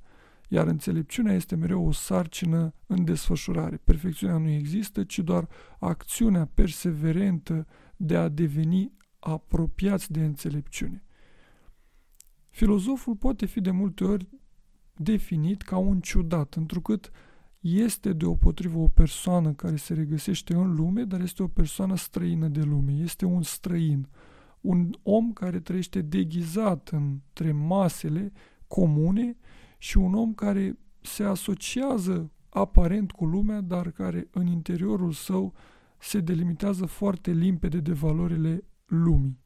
Iar 0.49 0.67
înțelepciunea 0.67 1.33
este 1.33 1.55
mereu 1.55 1.87
o 1.87 1.91
sarcină 1.91 2.73
în 2.85 3.03
desfășurare. 3.03 3.81
Perfecțiunea 3.83 4.37
nu 4.37 4.49
există, 4.49 5.03
ci 5.03 5.19
doar 5.19 5.47
acțiunea 5.79 6.49
perseverentă 6.53 7.67
de 7.95 8.17
a 8.17 8.27
deveni 8.27 8.91
apropiați 9.19 10.11
de 10.11 10.23
înțelepciune. 10.23 11.03
Filozoful 12.49 13.15
poate 13.15 13.45
fi 13.45 13.61
de 13.61 13.71
multe 13.71 14.03
ori 14.03 14.27
definit 14.93 15.61
ca 15.61 15.77
un 15.77 15.99
ciudat, 15.99 16.53
întrucât 16.53 17.11
este 17.59 18.13
deopotrivă 18.13 18.77
o 18.77 18.87
persoană 18.87 19.53
care 19.53 19.75
se 19.75 19.93
regăsește 19.93 20.53
în 20.53 20.75
lume, 20.75 21.03
dar 21.03 21.21
este 21.21 21.43
o 21.43 21.47
persoană 21.47 21.95
străină 21.95 22.47
de 22.47 22.61
lume, 22.61 22.91
este 22.91 23.25
un 23.25 23.41
străin, 23.41 24.07
un 24.67 24.89
om 25.03 25.33
care 25.33 25.59
trăiește 25.59 26.01
deghizat 26.01 26.89
între 26.89 27.51
masele 27.51 28.31
comune 28.67 29.37
și 29.77 29.97
un 29.97 30.13
om 30.13 30.33
care 30.33 30.77
se 31.01 31.23
asociază 31.23 32.31
aparent 32.49 33.11
cu 33.11 33.25
lumea, 33.25 33.61
dar 33.61 33.91
care 33.91 34.27
în 34.31 34.47
interiorul 34.47 35.11
său 35.11 35.53
se 35.97 36.19
delimitează 36.19 36.85
foarte 36.85 37.31
limpede 37.31 37.79
de 37.79 37.93
valorile 37.93 38.63
lumii. 38.85 39.39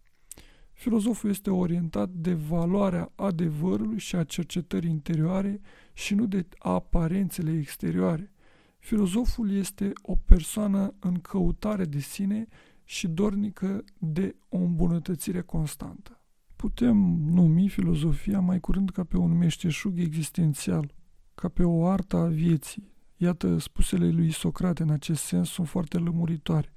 Filozoful 0.72 1.30
este 1.30 1.50
orientat 1.50 2.10
de 2.10 2.34
valoarea 2.34 3.12
adevărului 3.16 4.00
și 4.00 4.16
a 4.16 4.24
cercetării 4.24 4.90
interioare 4.90 5.62
și 5.94 6.16
nu 6.16 6.26
de 6.26 6.48
aparențele 6.58 7.58
exterioare. 7.58 8.34
Filozoful 8.80 9.52
este 9.52 9.92
o 10.02 10.16
persoană 10.16 10.94
în 11.00 11.14
căutare 11.14 11.86
de 11.86 12.00
sine 12.00 12.48
și 12.92 13.08
dornică 13.08 13.84
de 13.98 14.36
o 14.50 14.58
îmbunătățire 14.58 15.42
constantă. 15.42 16.22
Putem 16.56 16.98
numi 17.26 17.70
filozofia 17.70 18.40
mai 18.40 18.60
curând 18.60 18.90
ca 18.90 19.04
pe 19.04 19.18
un 19.18 19.38
meșteșug 19.38 20.00
existențial, 20.00 20.94
ca 21.36 21.48
pe 21.48 21.64
o 21.64 21.86
artă 21.86 22.18
a 22.18 22.26
vieții. 22.26 22.94
Iată, 23.18 23.58
spusele 23.58 24.10
lui 24.10 24.32
Socrate 24.32 24.84
în 24.84 24.90
acest 24.90 25.24
sens 25.24 25.50
sunt 25.50 25.68
foarte 25.68 25.98
lămuritoare. 25.98 26.74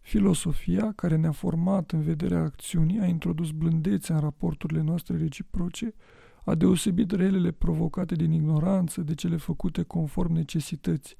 Filosofia, 0.00 0.92
care 0.92 1.16
ne-a 1.16 1.32
format 1.32 1.90
în 1.90 2.02
vederea 2.02 2.42
acțiunii, 2.42 3.00
a 3.00 3.06
introdus 3.06 3.50
blândețea 3.50 4.14
în 4.14 4.20
raporturile 4.20 4.82
noastre 4.82 5.16
reciproce, 5.16 5.94
a 6.44 6.54
deosebit 6.54 7.10
relele 7.10 7.50
provocate 7.50 8.14
din 8.14 8.32
ignoranță 8.32 9.00
de 9.00 9.14
cele 9.14 9.36
făcute 9.36 9.82
conform 9.82 10.32
necesității. 10.32 11.16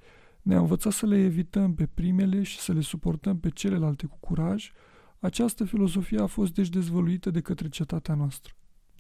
Ne-a 0.48 0.58
învățat 0.58 0.92
să 0.92 1.06
le 1.06 1.18
evităm 1.18 1.74
pe 1.74 1.86
primele 1.86 2.42
și 2.42 2.58
să 2.58 2.72
le 2.72 2.80
suportăm 2.80 3.38
pe 3.38 3.48
celelalte 3.48 4.06
cu 4.06 4.16
curaj. 4.20 4.70
Această 5.18 5.64
filozofie 5.64 6.18
a 6.18 6.26
fost 6.26 6.54
deci 6.54 6.68
dezvăluită 6.68 7.30
de 7.30 7.40
către 7.40 7.68
cetatea 7.68 8.14
noastră. 8.14 8.52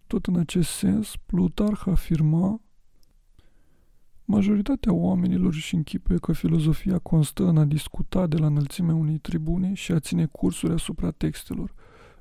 Tot 0.06 0.26
în 0.26 0.36
acest 0.36 0.70
sens, 0.70 1.16
Plutarh 1.26 1.82
afirma 1.86 2.60
Majoritatea 4.24 4.92
oamenilor 4.92 5.52
își 5.52 5.74
închipuie 5.74 6.18
că 6.18 6.32
filozofia 6.32 6.98
constă 6.98 7.46
în 7.46 7.56
a 7.56 7.64
discuta 7.64 8.26
de 8.26 8.36
la 8.36 8.46
înălțimea 8.46 8.94
unei 8.94 9.18
tribune 9.18 9.74
și 9.74 9.92
a 9.92 9.98
ține 9.98 10.26
cursuri 10.26 10.72
asupra 10.72 11.10
textelor. 11.10 11.74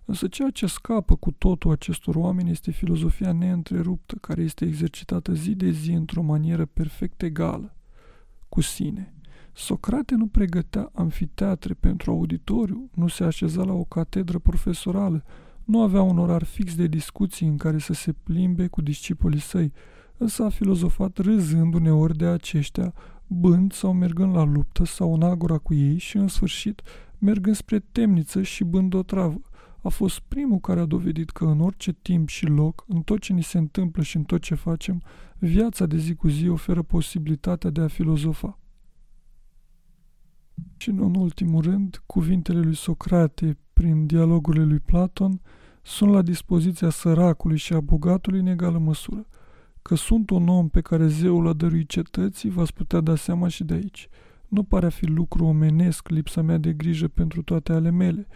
Însă 0.05 0.27
ceea 0.27 0.49
ce 0.49 0.65
scapă 0.65 1.15
cu 1.15 1.31
totul 1.31 1.71
acestor 1.71 2.15
oameni 2.15 2.51
este 2.51 2.71
filozofia 2.71 3.31
neîntreruptă, 3.31 4.15
care 4.21 4.41
este 4.41 4.65
exercitată 4.65 5.33
zi 5.33 5.55
de 5.55 5.69
zi 5.69 5.91
într-o 5.91 6.21
manieră 6.21 6.65
perfect 6.65 7.21
egală 7.21 7.71
cu 8.49 8.61
sine. 8.61 9.11
Socrate 9.59 10.15
nu 10.15 10.27
pregătea 10.27 10.91
amfiteatre 10.93 11.73
pentru 11.73 12.11
auditoriu, 12.11 12.89
nu 12.93 13.07
se 13.07 13.23
așeza 13.23 13.63
la 13.63 13.73
o 13.73 13.83
catedră 13.83 14.39
profesorală, 14.39 15.23
nu 15.63 15.81
avea 15.81 16.01
un 16.01 16.17
orar 16.17 16.43
fix 16.43 16.75
de 16.75 16.87
discuții 16.87 17.47
în 17.47 17.57
care 17.57 17.77
să 17.77 17.93
se 17.93 18.13
plimbe 18.23 18.67
cu 18.67 18.81
discipolii 18.81 19.39
săi, 19.39 19.73
însă 20.17 20.43
a 20.43 20.49
filozofat 20.49 21.17
râzând 21.17 21.73
uneori 21.73 22.17
de 22.17 22.25
aceștia, 22.25 22.93
bând 23.27 23.71
sau 23.71 23.93
mergând 23.93 24.35
la 24.35 24.43
luptă 24.43 24.85
sau 24.85 25.13
în 25.13 25.21
agora 25.21 25.57
cu 25.57 25.73
ei 25.73 25.97
și, 25.97 26.17
în 26.17 26.27
sfârșit, 26.27 26.81
mergând 27.17 27.55
spre 27.55 27.79
temniță 27.91 28.41
și 28.41 28.63
bând 28.63 28.93
o 28.93 29.03
travă. 29.03 29.41
A 29.81 29.89
fost 29.89 30.19
primul 30.19 30.59
care 30.59 30.79
a 30.79 30.85
dovedit 30.85 31.29
că 31.29 31.45
în 31.45 31.59
orice 31.61 31.93
timp 32.01 32.27
și 32.27 32.45
loc, 32.45 32.83
în 32.87 33.01
tot 33.01 33.19
ce 33.19 33.33
ni 33.33 33.43
se 33.43 33.57
întâmplă 33.57 34.03
și 34.03 34.17
în 34.17 34.23
tot 34.23 34.41
ce 34.41 34.55
facem, 34.55 35.01
viața 35.37 35.85
de 35.85 35.97
zi 35.97 36.15
cu 36.15 36.27
zi 36.27 36.47
oferă 36.47 36.81
posibilitatea 36.81 37.69
de 37.69 37.81
a 37.81 37.87
filozofa. 37.87 38.59
Și 40.77 40.89
în 40.89 41.15
ultimul 41.15 41.61
rând, 41.61 42.01
cuvintele 42.05 42.59
lui 42.59 42.75
Socrate 42.75 43.57
prin 43.73 44.05
dialogurile 44.05 44.63
lui 44.63 44.79
Platon 44.79 45.41
sunt 45.81 46.11
la 46.11 46.21
dispoziția 46.21 46.89
săracului 46.89 47.57
și 47.57 47.73
a 47.73 47.79
bogatului 47.79 48.39
în 48.39 48.47
egală 48.47 48.77
măsură. 48.77 49.27
Că 49.81 49.95
sunt 49.95 50.29
un 50.29 50.47
om 50.47 50.69
pe 50.69 50.81
care 50.81 51.07
zeul 51.07 51.47
a 51.47 51.53
dăruit 51.53 51.89
cetății, 51.89 52.49
v-ați 52.49 52.73
putea 52.73 52.99
da 52.99 53.15
seama 53.15 53.47
și 53.47 53.63
de 53.63 53.73
aici. 53.73 54.07
Nu 54.47 54.63
pare 54.63 54.85
a 54.85 54.89
fi 54.89 55.05
lucru 55.05 55.45
omenesc 55.45 56.09
lipsa 56.09 56.41
mea 56.41 56.57
de 56.57 56.73
grijă 56.73 57.07
pentru 57.07 57.41
toate 57.41 57.73
ale 57.73 57.89
mele. 57.89 58.27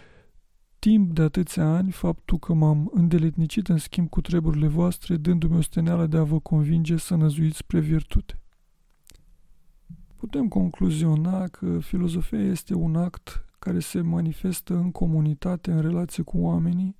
Timp 0.80 1.14
de 1.14 1.22
atâția 1.22 1.66
ani, 1.66 1.92
faptul 1.92 2.38
că 2.38 2.54
m-am 2.54 2.92
îndeletnicit 2.94 3.68
în 3.68 3.78
schimb 3.78 4.10
cu 4.10 4.22
treburile 4.22 4.68
voastre, 4.68 5.18
dându-mi 5.18 5.58
o 5.58 5.62
steneală 5.62 6.08
de 6.08 6.18
a 6.18 6.24
vă 6.24 6.40
convinge 6.40 6.98
să 6.98 7.16
năzuiți 7.16 7.58
spre 7.58 7.80
virtute. 7.80 8.41
Putem 10.32 10.48
concluziona 10.48 11.48
că 11.48 11.80
filozofia 11.80 12.40
este 12.40 12.76
un 12.76 12.96
act 12.96 13.46
care 13.60 13.80
se 13.80 14.02
manifestă 14.02 14.74
în 14.74 14.92
comunitate, 14.92 15.72
în 15.72 15.82
relație 15.82 16.24
cu 16.24 16.38
oamenii 16.38 16.96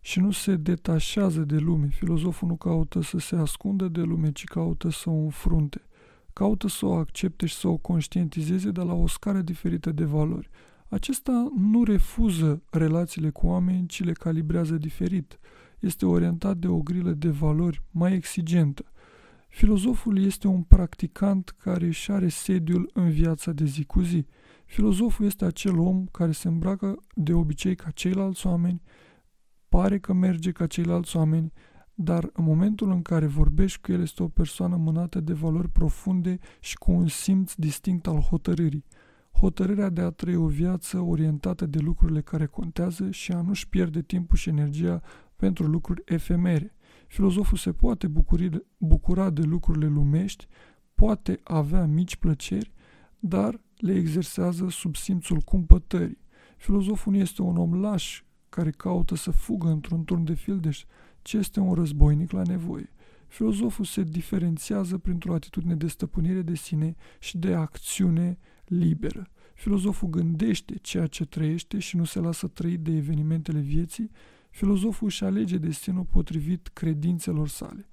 și 0.00 0.20
nu 0.20 0.30
se 0.30 0.56
detașează 0.56 1.40
de 1.40 1.56
lume. 1.56 1.86
Filozoful 1.86 2.48
nu 2.48 2.56
caută 2.56 3.00
să 3.02 3.18
se 3.18 3.36
ascundă 3.36 3.88
de 3.88 4.00
lume, 4.00 4.32
ci 4.32 4.44
caută 4.44 4.90
să 4.90 5.10
o 5.10 5.12
înfrunte. 5.12 5.80
Caută 6.32 6.68
să 6.68 6.86
o 6.86 6.92
accepte 6.92 7.46
și 7.46 7.54
să 7.54 7.68
o 7.68 7.76
conștientizeze 7.76 8.70
de 8.70 8.80
la 8.80 8.94
o 8.94 9.06
scară 9.06 9.40
diferită 9.40 9.92
de 9.92 10.04
valori. 10.04 10.50
Acesta 10.88 11.52
nu 11.56 11.84
refuză 11.84 12.62
relațiile 12.70 13.30
cu 13.30 13.46
oameni, 13.46 13.86
ci 13.86 14.04
le 14.04 14.12
calibrează 14.12 14.76
diferit. 14.76 15.38
Este 15.78 16.06
orientat 16.06 16.56
de 16.56 16.68
o 16.68 16.78
grilă 16.78 17.10
de 17.10 17.28
valori 17.28 17.82
mai 17.90 18.14
exigentă. 18.14 18.91
Filozoful 19.52 20.18
este 20.18 20.46
un 20.46 20.62
practicant 20.62 21.54
care 21.58 21.86
își 21.86 22.12
are 22.12 22.28
sediul 22.28 22.90
în 22.92 23.10
viața 23.10 23.52
de 23.52 23.64
zi 23.64 23.84
cu 23.84 24.00
zi. 24.00 24.26
Filozoful 24.64 25.26
este 25.26 25.44
acel 25.44 25.78
om 25.78 26.06
care 26.06 26.32
se 26.32 26.48
îmbracă 26.48 26.96
de 27.14 27.32
obicei 27.32 27.74
ca 27.74 27.90
ceilalți 27.90 28.46
oameni, 28.46 28.82
pare 29.68 29.98
că 29.98 30.12
merge 30.12 30.52
ca 30.52 30.66
ceilalți 30.66 31.16
oameni, 31.16 31.52
dar 31.94 32.30
în 32.32 32.44
momentul 32.44 32.90
în 32.90 33.02
care 33.02 33.26
vorbești 33.26 33.80
cu 33.80 33.92
el 33.92 34.00
este 34.00 34.22
o 34.22 34.28
persoană 34.28 34.76
mânată 34.76 35.20
de 35.20 35.32
valori 35.32 35.68
profunde 35.68 36.38
și 36.60 36.76
cu 36.76 36.92
un 36.92 37.08
simț 37.08 37.54
distinct 37.54 38.06
al 38.06 38.18
hotărârii. 38.18 38.84
Hotărârea 39.32 39.88
de 39.88 40.00
a 40.00 40.10
trăi 40.10 40.36
o 40.36 40.46
viață 40.46 40.98
orientată 40.98 41.66
de 41.66 41.78
lucrurile 41.78 42.20
care 42.20 42.46
contează 42.46 43.10
și 43.10 43.32
a 43.32 43.40
nu-și 43.40 43.68
pierde 43.68 44.02
timpul 44.02 44.36
și 44.36 44.48
energia 44.48 45.00
pentru 45.36 45.66
lucruri 45.66 46.02
efemere. 46.04 46.76
Filozoful 47.12 47.58
se 47.58 47.72
poate 47.72 48.06
bucuri, 48.06 48.66
bucura 48.78 49.30
de 49.30 49.42
lucrurile 49.42 49.86
lumești, 49.86 50.46
poate 50.94 51.40
avea 51.42 51.86
mici 51.86 52.16
plăceri, 52.16 52.72
dar 53.18 53.60
le 53.76 53.94
exersează 53.94 54.68
sub 54.68 54.96
simțul 54.96 55.38
cumpătării. 55.38 56.18
Filozoful 56.56 57.12
nu 57.12 57.18
este 57.18 57.42
un 57.42 57.56
om 57.56 57.80
laș 57.80 58.22
care 58.48 58.70
caută 58.70 59.14
să 59.14 59.30
fugă 59.30 59.68
într-un 59.68 60.04
turn 60.04 60.24
de 60.24 60.34
fildeș, 60.34 60.84
ci 61.22 61.32
este 61.32 61.60
un 61.60 61.74
războinic 61.74 62.30
la 62.30 62.42
nevoie. 62.42 62.92
Filozoful 63.26 63.84
se 63.84 64.02
diferențiază 64.02 64.98
printr-o 64.98 65.34
atitudine 65.34 65.74
de 65.74 65.86
stăpânire 65.86 66.42
de 66.42 66.54
sine 66.54 66.96
și 67.18 67.38
de 67.38 67.54
acțiune 67.54 68.38
liberă. 68.64 69.30
Filozoful 69.54 70.08
gândește 70.08 70.74
ceea 70.74 71.06
ce 71.06 71.24
trăiește 71.24 71.78
și 71.78 71.96
nu 71.96 72.04
se 72.04 72.20
lasă 72.20 72.46
trăit 72.46 72.80
de 72.80 72.96
evenimentele 72.96 73.60
vieții, 73.60 74.10
Filozoful 74.52 75.06
își 75.06 75.24
alege 75.24 75.58
destinul 75.58 76.04
potrivit 76.04 76.68
credințelor 76.68 77.48
sale. 77.48 77.88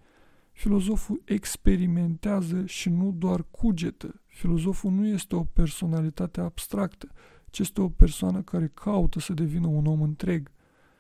Filozoful 0.52 1.22
experimentează 1.26 2.66
și 2.66 2.90
nu 2.90 3.12
doar 3.12 3.46
cugetă. 3.52 4.22
Filozoful 4.26 4.92
nu 4.92 5.08
este 5.08 5.36
o 5.36 5.44
personalitate 5.44 6.42
abstractă, 6.42 7.12
ci 7.50 7.60
este 7.60 7.82
o 7.82 7.90
persoană 7.90 8.42
care 8.42 8.72
caută 8.74 9.20
să 9.20 9.34
devină 9.34 9.68
un 9.68 9.86
om 9.86 10.02
întreg. 10.02 10.52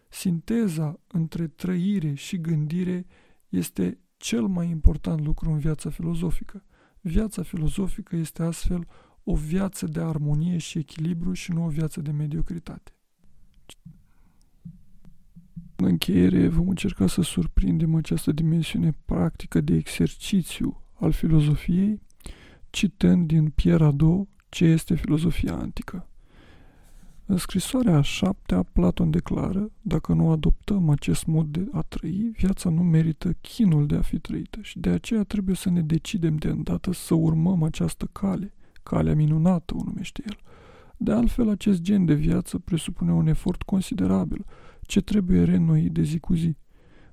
Sinteza 0.09 0.99
între 1.07 1.47
trăire 1.47 2.13
și 2.13 2.41
gândire 2.41 3.05
este 3.49 3.99
cel 4.17 4.45
mai 4.45 4.69
important 4.69 5.25
lucru 5.25 5.49
în 5.51 5.57
viața 5.57 5.89
filozofică. 5.89 6.63
Viața 7.01 7.43
filozofică 7.43 8.15
este 8.15 8.43
astfel 8.43 8.87
o 9.23 9.35
viață 9.35 9.85
de 9.85 9.99
armonie 9.99 10.57
și 10.57 10.77
echilibru 10.77 11.33
și 11.33 11.51
nu 11.51 11.65
o 11.65 11.69
viață 11.69 12.01
de 12.01 12.11
mediocritate. 12.11 12.93
În 15.79 15.85
încheiere, 15.85 16.47
vom 16.47 16.69
încerca 16.69 17.07
să 17.07 17.21
surprindem 17.21 17.95
această 17.95 18.31
dimensiune 18.31 18.95
practică 19.05 19.61
de 19.61 19.75
exercițiu 19.75 20.81
al 20.93 21.11
filozofiei, 21.11 22.01
citând 22.69 23.27
din 23.27 23.49
Pierre 23.49 23.83
Hadot 23.83 24.27
ce 24.49 24.65
este 24.65 24.95
filozofia 24.95 25.55
antică. 25.55 26.07
În 27.25 27.37
scrisoarea 27.37 27.97
a 27.97 28.01
șaptea, 28.01 28.63
Platon 28.63 29.09
declară, 29.09 29.71
dacă 29.81 30.13
nu 30.13 30.29
adoptăm 30.29 30.89
acest 30.89 31.25
mod 31.25 31.47
de 31.47 31.67
a 31.71 31.81
trăi, 31.81 32.31
viața 32.37 32.69
nu 32.69 32.83
merită 32.83 33.33
chinul 33.41 33.87
de 33.87 33.95
a 33.95 34.01
fi 34.01 34.19
trăită 34.19 34.59
și 34.61 34.79
de 34.79 34.89
aceea 34.89 35.23
trebuie 35.23 35.55
să 35.55 35.69
ne 35.69 35.81
decidem 35.81 36.35
de 36.35 36.47
îndată 36.47 36.93
să 36.93 37.13
urmăm 37.13 37.63
această 37.63 38.09
cale, 38.11 38.53
calea 38.83 39.15
minunată 39.15 39.75
o 39.75 39.83
numește 39.83 40.23
el. 40.25 40.37
De 40.97 41.11
altfel, 41.11 41.49
acest 41.49 41.81
gen 41.81 42.05
de 42.05 42.13
viață 42.13 42.57
presupune 42.57 43.11
un 43.11 43.27
efort 43.27 43.61
considerabil, 43.61 44.45
ce 44.89 45.01
trebuie 45.01 45.43
reînnoit 45.43 45.91
de 45.91 46.01
zi 46.01 46.19
cu 46.19 46.33
zi. 46.33 46.55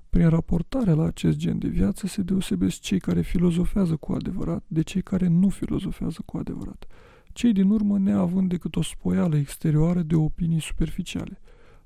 Prin 0.09 0.29
raportarea 0.29 0.93
la 0.93 1.05
acest 1.05 1.37
gen 1.37 1.57
de 1.59 1.67
viață 1.67 2.07
se 2.07 2.21
deosebesc 2.21 2.79
cei 2.79 2.99
care 2.99 3.21
filozofează 3.21 3.95
cu 3.95 4.11
adevărat 4.11 4.63
de 4.67 4.81
cei 4.81 5.01
care 5.01 5.27
nu 5.27 5.49
filozofează 5.49 6.21
cu 6.25 6.37
adevărat, 6.37 6.87
cei 7.33 7.53
din 7.53 7.69
urmă 7.69 7.97
neavând 7.97 8.49
decât 8.49 8.75
o 8.75 8.81
spoială 8.81 9.37
exterioară 9.37 10.01
de 10.01 10.15
opinii 10.15 10.61
superficiale. 10.61 11.41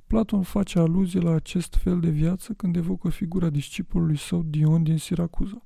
Platon 0.07 0.41
face 0.41 0.79
aluzie 0.79 1.19
la 1.19 1.31
acest 1.31 1.75
fel 1.75 1.99
de 1.99 2.09
viață 2.09 2.53
când 2.53 2.75
evocă 2.75 3.09
figura 3.09 3.49
discipolului 3.49 4.17
său 4.17 4.43
Dion 4.43 4.83
din 4.83 4.97
Siracuza. 4.97 5.65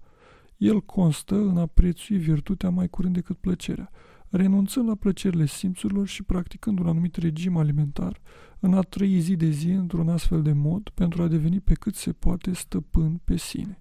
El 0.57 0.81
constă 0.81 1.35
în 1.35 1.57
a 1.57 1.65
prețui 1.65 2.17
virtutea 2.17 2.69
mai 2.69 2.89
curând 2.89 3.13
decât 3.13 3.37
plăcerea, 3.37 3.91
renunțând 4.35 4.87
la 4.87 4.95
plăcerile 4.95 5.45
simțurilor 5.45 6.07
și 6.07 6.23
practicând 6.23 6.79
un 6.79 6.87
anumit 6.87 7.15
regim 7.15 7.57
alimentar, 7.57 8.21
în 8.59 8.73
a 8.73 8.81
trăi 8.81 9.19
zi 9.19 9.35
de 9.35 9.49
zi 9.49 9.69
într-un 9.69 10.09
astfel 10.09 10.41
de 10.41 10.53
mod 10.53 10.89
pentru 10.89 11.21
a 11.21 11.27
deveni 11.27 11.59
pe 11.59 11.73
cât 11.73 11.95
se 11.95 12.11
poate 12.11 12.53
stăpân 12.53 13.21
pe 13.23 13.37
sine. 13.37 13.79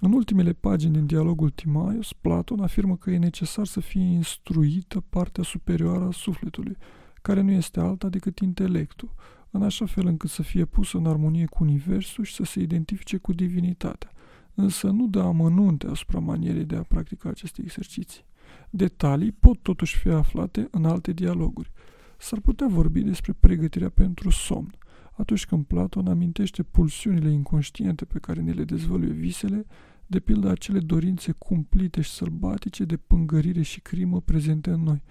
În 0.00 0.12
ultimele 0.12 0.52
pagini 0.52 0.92
din 0.92 1.06
dialogul 1.06 1.50
Timaios, 1.50 2.12
Platon 2.12 2.60
afirmă 2.60 2.96
că 2.96 3.10
e 3.10 3.18
necesar 3.18 3.66
să 3.66 3.80
fie 3.80 4.02
instruită 4.02 5.00
partea 5.00 5.42
superioară 5.42 6.04
a 6.04 6.12
sufletului, 6.12 6.76
care 7.22 7.40
nu 7.40 7.50
este 7.50 7.80
alta 7.80 8.08
decât 8.08 8.38
intelectul, 8.38 9.14
în 9.50 9.62
așa 9.62 9.86
fel 9.86 10.06
încât 10.06 10.30
să 10.30 10.42
fie 10.42 10.64
pus 10.64 10.92
în 10.92 11.06
armonie 11.06 11.46
cu 11.46 11.62
universul 11.64 12.24
și 12.24 12.34
să 12.34 12.44
se 12.44 12.60
identifice 12.60 13.16
cu 13.16 13.32
divinitatea, 13.32 14.10
însă 14.54 14.90
nu 14.90 15.06
dă 15.06 15.20
amănunte 15.20 15.86
asupra 15.86 16.18
manierei 16.18 16.64
de 16.64 16.76
a 16.76 16.82
practica 16.82 17.28
aceste 17.28 17.62
exerciții. 17.62 18.24
Detalii 18.70 19.32
pot 19.32 19.58
totuși 19.62 19.98
fi 19.98 20.08
aflate 20.08 20.68
în 20.70 20.84
alte 20.84 21.12
dialoguri. 21.12 21.70
S-ar 22.18 22.40
putea 22.40 22.66
vorbi 22.66 23.00
despre 23.00 23.32
pregătirea 23.40 23.88
pentru 23.88 24.30
somn, 24.30 24.74
atunci 25.12 25.46
când 25.46 25.64
Platon 25.64 26.06
amintește 26.06 26.62
pulsiunile 26.62 27.30
inconștiente 27.30 28.04
pe 28.04 28.18
care 28.18 28.40
ne 28.40 28.52
le 28.52 28.64
dezvăluie 28.64 29.12
visele, 29.12 29.66
de 30.06 30.20
pildă 30.20 30.48
acele 30.48 30.78
dorințe 30.78 31.32
cumplite 31.32 32.00
și 32.00 32.10
sălbatice 32.10 32.84
de 32.84 32.96
pângărire 32.96 33.62
și 33.62 33.80
crimă 33.80 34.20
prezente 34.20 34.70
în 34.70 34.82
noi. 34.82 35.02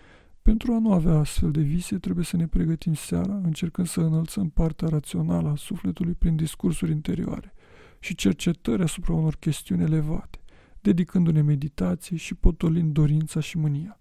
Pentru 0.42 0.74
a 0.74 0.80
nu 0.80 0.92
avea 0.94 1.14
astfel 1.14 1.52
de 1.52 1.62
vise, 1.62 1.98
trebuie 1.98 2.26
să 2.26 2.38
ne 2.38 2.48
pregătim 2.48 2.94
seara, 2.94 3.36
încercând 3.44 3.88
să 3.88 4.02
înălțăm 4.02 4.50
partea 4.50 4.88
rațională 4.88 5.50
a 5.50 5.56
sufletului 5.56 6.14
prin 6.14 6.36
discursuri 6.36 6.92
interioare 6.92 7.54
și 8.00 8.16
cercetări 8.16 8.84
asupra 8.84 9.14
unor 9.14 9.36
chestiuni 9.36 9.84
elevate, 9.84 10.40
dedicându-ne 10.82 11.42
meditație 11.42 12.18
și 12.18 12.36
potolind 12.36 12.94
dorința 12.94 13.40
și 13.40 13.58
mânia. 13.58 14.00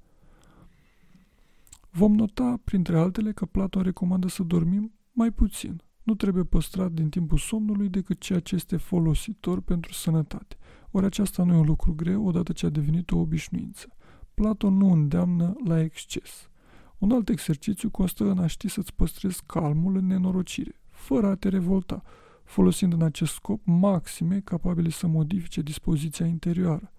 Vom 1.90 2.14
nota, 2.14 2.60
printre 2.64 2.98
altele, 2.98 3.32
că 3.32 3.46
Platon 3.46 3.82
recomandă 3.82 4.28
să 4.28 4.42
dormim 4.42 4.92
mai 5.12 5.30
puțin. 5.30 5.82
Nu 6.02 6.14
trebuie 6.14 6.44
păstrat 6.44 6.92
din 6.92 7.08
timpul 7.08 7.38
somnului 7.38 7.88
decât 7.88 8.20
ceea 8.20 8.40
ce 8.40 8.54
este 8.54 8.76
folositor 8.76 9.60
pentru 9.60 9.92
sănătate. 9.92 10.56
Ori 10.90 11.06
aceasta 11.06 11.42
nu 11.42 11.54
e 11.54 11.56
un 11.56 11.66
lucru 11.66 11.94
greu 11.94 12.26
odată 12.26 12.52
ce 12.52 12.66
a 12.66 12.68
devenit 12.68 13.10
o 13.10 13.18
obișnuință. 13.18 13.88
Platon 14.34 14.76
nu 14.76 14.92
îndeamnă 14.92 15.54
la 15.64 15.80
exces. 15.80 16.50
Un 16.98 17.10
alt 17.10 17.28
exercițiu 17.28 17.90
constă 17.90 18.30
în 18.30 18.38
a 18.38 18.46
ști 18.46 18.68
să-ți 18.68 18.94
păstrezi 18.94 19.42
calmul 19.46 19.96
în 19.96 20.06
nenorocire, 20.06 20.80
fără 20.88 21.26
a 21.26 21.34
te 21.34 21.48
revolta, 21.48 22.02
folosind 22.46 22.92
în 22.92 23.02
acest 23.02 23.32
scop 23.32 23.60
maxime 23.64 24.40
capabile 24.40 24.88
să 24.88 25.06
modifice 25.06 25.62
dispoziția 25.62 26.26
interioară. 26.26 26.92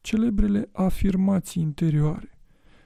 Celebrele 0.00 0.68
afirmații 0.72 1.62
interioare. 1.62 2.38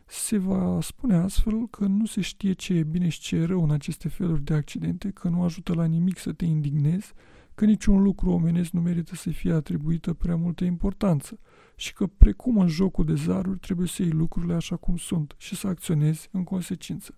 Se 0.07 0.39
va 0.39 0.79
spune 0.81 1.17
astfel 1.17 1.69
că 1.69 1.85
nu 1.85 2.07
se 2.07 2.21
știe 2.21 2.53
ce 2.53 2.75
e 2.75 2.83
bine 2.83 3.09
și 3.09 3.21
ce 3.21 3.37
e 3.37 3.45
rău 3.45 3.63
în 3.63 3.71
aceste 3.71 4.09
feluri 4.09 4.45
de 4.45 4.55
accidente, 4.55 5.11
că 5.11 5.29
nu 5.29 5.43
ajută 5.43 5.75
la 5.75 5.85
nimic 5.85 6.19
să 6.19 6.33
te 6.33 6.45
indignezi, 6.45 7.13
că 7.55 7.65
niciun 7.65 8.03
lucru 8.03 8.31
omenesc 8.31 8.71
nu 8.71 8.81
merită 8.81 9.15
să 9.15 9.31
fie 9.31 9.53
atribuită 9.53 10.13
prea 10.13 10.37
multă 10.37 10.65
importanță 10.65 11.39
și 11.77 11.93
că, 11.93 12.07
precum 12.07 12.59
în 12.59 12.69
jocul 12.69 13.05
de 13.05 13.15
zaruri, 13.15 13.59
trebuie 13.59 13.87
să 13.87 14.03
iei 14.03 14.11
lucrurile 14.11 14.55
așa 14.55 14.77
cum 14.77 14.97
sunt 14.97 15.35
și 15.39 15.57
să 15.57 15.67
acționezi 15.67 16.29
în 16.33 16.45
consecință. 16.45 17.15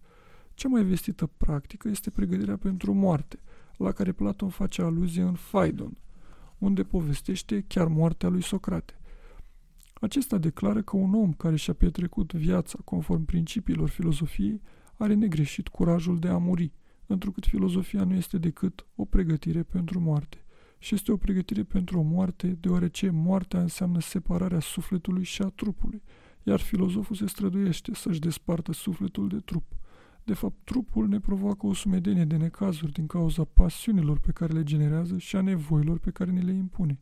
Cea 0.55 0.69
mai 0.69 0.85
vestită 0.85 1.27
practică 1.27 1.89
este 1.89 2.11
pregătirea 2.11 2.57
pentru 2.57 2.93
moarte, 2.93 3.39
la 3.77 3.93
care 3.93 4.13
Platon 4.13 4.49
face 4.49 4.83
aluzie 4.83 5.23
în 5.23 5.37
Phaidon, 5.51 5.99
unde 6.59 6.83
povestește 6.83 7.65
chiar 7.67 7.87
moartea 7.87 8.29
lui 8.29 8.43
Socrate. 8.43 9.01
Acesta 10.01 10.39
declară 10.39 10.83
că 10.83 10.97
un 10.97 11.15
om 11.15 11.33
care 11.33 11.57
și-a 11.57 11.73
petrecut 11.73 12.33
viața 12.33 12.79
conform 12.85 13.25
principiilor 13.25 13.89
filozofiei 13.89 14.61
are 14.95 15.15
negreșit 15.15 15.69
curajul 15.69 16.19
de 16.19 16.29
a 16.29 16.37
muri, 16.37 16.73
întrucât 17.07 17.47
filozofia 17.47 18.05
nu 18.05 18.15
este 18.15 18.39
decât 18.39 18.87
o 18.95 19.05
pregătire 19.05 19.63
pentru 19.63 20.01
moarte. 20.01 20.45
Și 20.79 20.95
este 20.95 21.13
o 21.13 21.17
pregătire 21.17 21.63
pentru 21.63 21.99
o 21.99 22.03
moarte, 22.03 22.47
deoarece 22.61 23.11
moartea 23.11 23.61
înseamnă 23.61 24.01
separarea 24.01 24.61
sufletului 24.61 25.23
și 25.23 25.43
a 25.43 25.49
trupului, 25.49 26.03
iar 26.43 26.61
filozoful 26.61 27.17
se 27.17 27.27
străduiește 27.27 27.95
să-și 27.95 28.21
despartă 28.21 28.73
sufletul 28.73 29.29
de 29.29 29.41
trup. 29.45 29.65
De 30.27 30.35
fapt, 30.35 30.57
trupul 30.65 31.09
ne 31.09 31.21
provoacă 31.21 31.67
o 31.67 31.75
sumedenie 31.75 32.25
de 32.25 32.37
necazuri 32.37 32.93
din 32.93 33.07
cauza 33.07 33.45
pasiunilor 33.45 34.19
pe 34.19 34.33
care 34.33 34.53
le 34.53 34.63
generează 34.63 35.19
și 35.19 35.37
a 35.37 35.41
nevoilor 35.41 35.99
pe 35.99 36.11
care 36.11 36.31
ne 36.31 36.41
le 36.41 36.53
impune. 36.53 37.01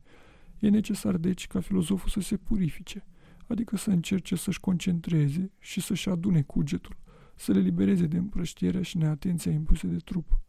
E 0.59 0.69
necesar, 0.69 1.17
deci, 1.17 1.47
ca 1.47 1.61
filozoful 1.61 2.09
să 2.09 2.21
se 2.21 2.37
purifice, 2.37 3.07
adică 3.47 3.77
să 3.77 3.91
încerce 3.91 4.37
să-și 4.37 4.61
concentreze 4.61 5.53
și 5.59 5.81
să-și 5.81 6.09
adune 6.09 6.43
cugetul, 6.43 6.97
să 7.35 7.53
le 7.53 7.61
libereze 7.61 8.07
de 8.07 8.17
împrăștierea 8.17 8.83
și 8.83 8.97
neatenția 8.97 9.53
impuse 9.53 9.87
de 9.87 9.97
trup. 9.97 10.41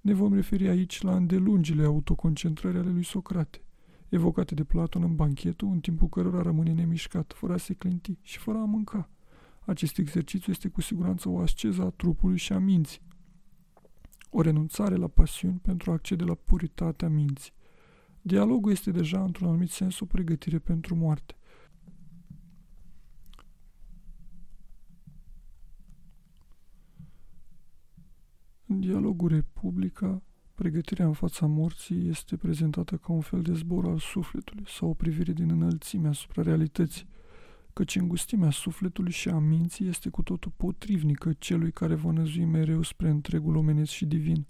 Ne 0.00 0.12
vom 0.12 0.34
referi 0.34 0.68
aici 0.68 1.02
la 1.02 1.16
îndelungile 1.16 1.84
autoconcentrări 1.84 2.78
ale 2.78 2.90
lui 2.90 3.04
Socrate, 3.04 3.62
evocate 4.08 4.54
de 4.54 4.64
Platon 4.64 5.02
în 5.02 5.14
banchetul, 5.14 5.68
în 5.68 5.80
timpul 5.80 6.08
cărora 6.08 6.42
rămâne 6.42 6.72
nemișcat, 6.72 7.32
fără 7.36 7.52
a 7.52 7.56
se 7.56 7.74
clinti 7.74 8.18
și 8.22 8.38
fără 8.38 8.58
a 8.58 8.64
mânca. 8.64 9.08
Acest 9.66 9.98
exercițiu 9.98 10.52
este 10.52 10.68
cu 10.68 10.80
siguranță 10.80 11.28
o 11.28 11.38
asceză 11.38 11.82
a 11.82 11.90
trupului 11.90 12.36
și 12.36 12.52
a 12.52 12.58
minții, 12.58 13.00
o 14.30 14.40
renunțare 14.40 14.94
la 14.94 15.08
pasiuni 15.08 15.58
pentru 15.62 15.90
a 15.90 15.94
accede 15.94 16.24
la 16.24 16.34
puritatea 16.34 17.08
minții. 17.08 17.52
Dialogul 18.22 18.70
este 18.70 18.90
deja, 18.90 19.22
într-un 19.22 19.48
anumit 19.48 19.70
sens, 19.70 20.00
o 20.00 20.04
pregătire 20.04 20.58
pentru 20.58 20.94
moarte. 20.94 21.34
În 28.66 28.80
dialogul 28.80 29.28
Republica, 29.28 30.22
pregătirea 30.54 31.06
în 31.06 31.12
fața 31.12 31.46
morții 31.46 32.08
este 32.08 32.36
prezentată 32.36 32.96
ca 32.96 33.12
un 33.12 33.20
fel 33.20 33.42
de 33.42 33.52
zbor 33.52 33.84
al 33.84 33.98
sufletului 33.98 34.64
sau 34.66 34.88
o 34.88 34.94
privire 34.94 35.32
din 35.32 35.50
înălțime 35.50 36.08
asupra 36.08 36.42
realității, 36.42 37.06
căci 37.74 37.96
îngustimea 37.96 38.50
sufletului 38.50 39.12
și 39.12 39.28
a 39.28 39.38
minții 39.38 39.88
este 39.88 40.08
cu 40.08 40.22
totul 40.22 40.52
potrivnică 40.56 41.32
celui 41.38 41.72
care 41.72 41.94
va 41.94 42.10
năzui 42.10 42.44
mereu 42.44 42.82
spre 42.82 43.08
întregul 43.08 43.56
omenesc 43.56 43.90
și 43.90 44.06
divin. 44.06 44.46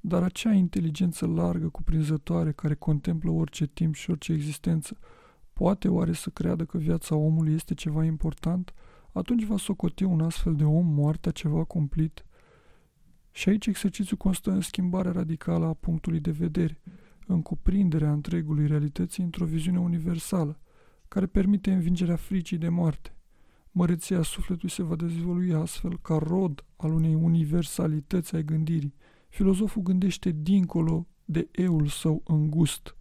Dar 0.00 0.22
acea 0.22 0.52
inteligență 0.52 1.26
largă, 1.26 1.68
cuprinzătoare, 1.68 2.52
care 2.52 2.74
contemplă 2.74 3.30
orice 3.30 3.66
timp 3.66 3.94
și 3.94 4.10
orice 4.10 4.32
existență, 4.32 4.98
poate 5.52 5.88
oare 5.88 6.12
să 6.12 6.30
creadă 6.30 6.64
că 6.64 6.78
viața 6.78 7.14
omului 7.14 7.54
este 7.54 7.74
ceva 7.74 8.04
important? 8.04 8.74
Atunci 9.12 9.44
va 9.44 9.56
socoti 9.56 10.04
un 10.04 10.20
astfel 10.20 10.54
de 10.54 10.64
om 10.64 10.86
moartea 10.86 11.30
ceva 11.30 11.64
cumplit? 11.64 12.24
Și 13.30 13.48
aici 13.48 13.66
exercițiul 13.66 14.18
constă 14.18 14.50
în 14.50 14.60
schimbarea 14.60 15.12
radicală 15.12 15.66
a 15.66 15.74
punctului 15.74 16.20
de 16.20 16.30
vedere, 16.30 16.80
în 17.26 17.42
cuprinderea 17.42 18.12
întregului 18.12 18.66
realității 18.66 19.22
într-o 19.22 19.44
viziune 19.44 19.78
universală, 19.78 20.58
care 21.14 21.26
permite 21.26 21.72
învingerea 21.72 22.16
fricii 22.16 22.58
de 22.58 22.68
moarte. 22.68 23.16
Măreția 23.70 24.22
sufletului 24.22 24.70
se 24.70 24.82
va 24.82 24.96
dezvolui 24.96 25.52
astfel 25.52 25.98
ca 25.98 26.16
rod 26.16 26.64
al 26.76 26.92
unei 26.92 27.14
universalități 27.14 28.34
ai 28.34 28.44
gândirii. 28.44 28.94
Filozoful 29.28 29.82
gândește 29.82 30.30
dincolo 30.30 31.06
de 31.24 31.48
eul 31.50 31.86
său 31.86 32.22
îngust. 32.26 32.96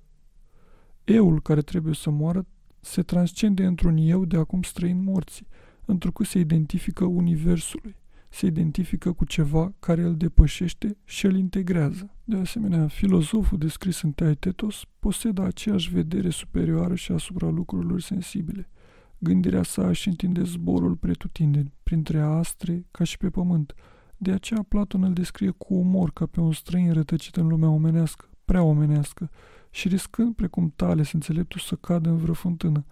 Eul 1.04 1.42
care 1.42 1.62
trebuie 1.62 1.94
să 1.94 2.10
moară 2.10 2.46
se 2.80 3.02
transcende 3.02 3.66
într-un 3.66 3.98
eu 3.98 4.26
de 4.26 4.38
acum 4.38 4.62
străin 4.62 5.04
morții, 5.04 5.48
întrucât 5.86 6.26
se 6.26 6.40
identifică 6.40 7.06
universului 7.06 7.96
se 8.34 8.46
identifică 8.46 9.12
cu 9.12 9.26
ceva 9.26 9.74
care 9.80 10.02
îl 10.02 10.16
depășește 10.16 10.98
și 11.04 11.26
îl 11.26 11.36
integrează. 11.36 12.10
De 12.24 12.38
asemenea, 12.38 12.88
filozoful 12.88 13.58
descris 13.58 14.02
în 14.02 14.12
Teaitetos 14.12 14.86
posedă 15.00 15.44
aceeași 15.44 15.94
vedere 15.94 16.30
superioară 16.30 16.96
și 16.96 17.12
asupra 17.12 17.50
lucrurilor 17.50 18.02
sensibile. 18.02 18.70
Gândirea 19.18 19.64
sa 19.64 19.88
își 19.88 20.08
întinde 20.08 20.44
zborul 20.44 20.96
pretutindeni, 20.96 21.74
printre 21.84 22.20
astre 22.20 22.86
ca 22.92 23.04
și 23.04 23.18
pe 23.18 23.30
pământ. 23.30 23.74
De 24.18 24.32
aceea 24.32 24.66
Platon 24.68 25.04
îl 25.04 25.14
descrie 25.14 25.50
cu 25.50 25.74
umor 25.74 26.12
ca 26.12 26.26
pe 26.26 26.40
un 26.40 26.52
străin 26.52 26.94
rătăcit 26.94 27.36
în 27.36 27.48
lumea 27.48 27.70
omenească, 27.70 28.30
prea 28.46 28.64
omenească, 28.64 29.30
și 29.70 29.88
riscând 29.88 30.36
precum 30.36 30.74
Tales 30.76 31.12
înțeleptul 31.12 31.60
să 31.60 31.76
cadă 31.76 32.10
în 32.10 32.18
vreo 32.18 32.34
fântână, 32.34 32.86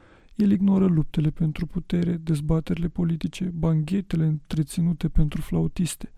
el 0.44 0.52
ignoră 0.52 0.86
luptele 0.86 1.30
pentru 1.30 1.66
putere, 1.66 2.18
dezbaterile 2.18 2.88
politice, 2.88 3.44
banghetele 3.46 4.26
întreținute 4.26 5.10
pentru 5.10 5.42
flautiste. 5.42 6.14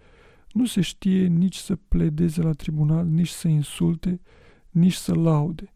Nu 0.51 0.65
se 0.65 0.81
știe 0.81 1.27
nici 1.27 1.55
să 1.55 1.75
pledeze 1.75 2.41
la 2.41 2.51
tribunal, 2.51 3.05
nici 3.05 3.29
să 3.29 3.47
insulte, 3.47 4.21
nici 4.69 4.93
să 4.93 5.13
laude. 5.13 5.73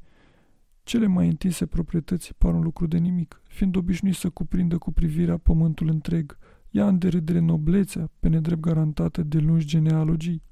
Cele 0.83 1.07
mai 1.07 1.27
întinse 1.27 1.65
proprietăți 1.65 2.33
par 2.37 2.53
un 2.53 2.61
lucru 2.61 2.87
de 2.87 2.97
nimic, 2.97 3.41
fiind 3.47 3.75
obișnuit 3.75 4.15
să 4.15 4.29
cuprindă 4.29 4.77
cu 4.77 4.91
privirea 4.91 5.37
pământul 5.37 5.87
întreg, 5.87 6.37
ia 6.69 6.87
în 6.87 6.97
derâdere 6.97 7.39
noblețea, 7.39 8.11
pe 8.19 8.27
nedrept 8.27 8.61
garantată 8.61 9.23
de 9.23 9.37
lungi 9.37 9.65
genealogii. 9.65 10.43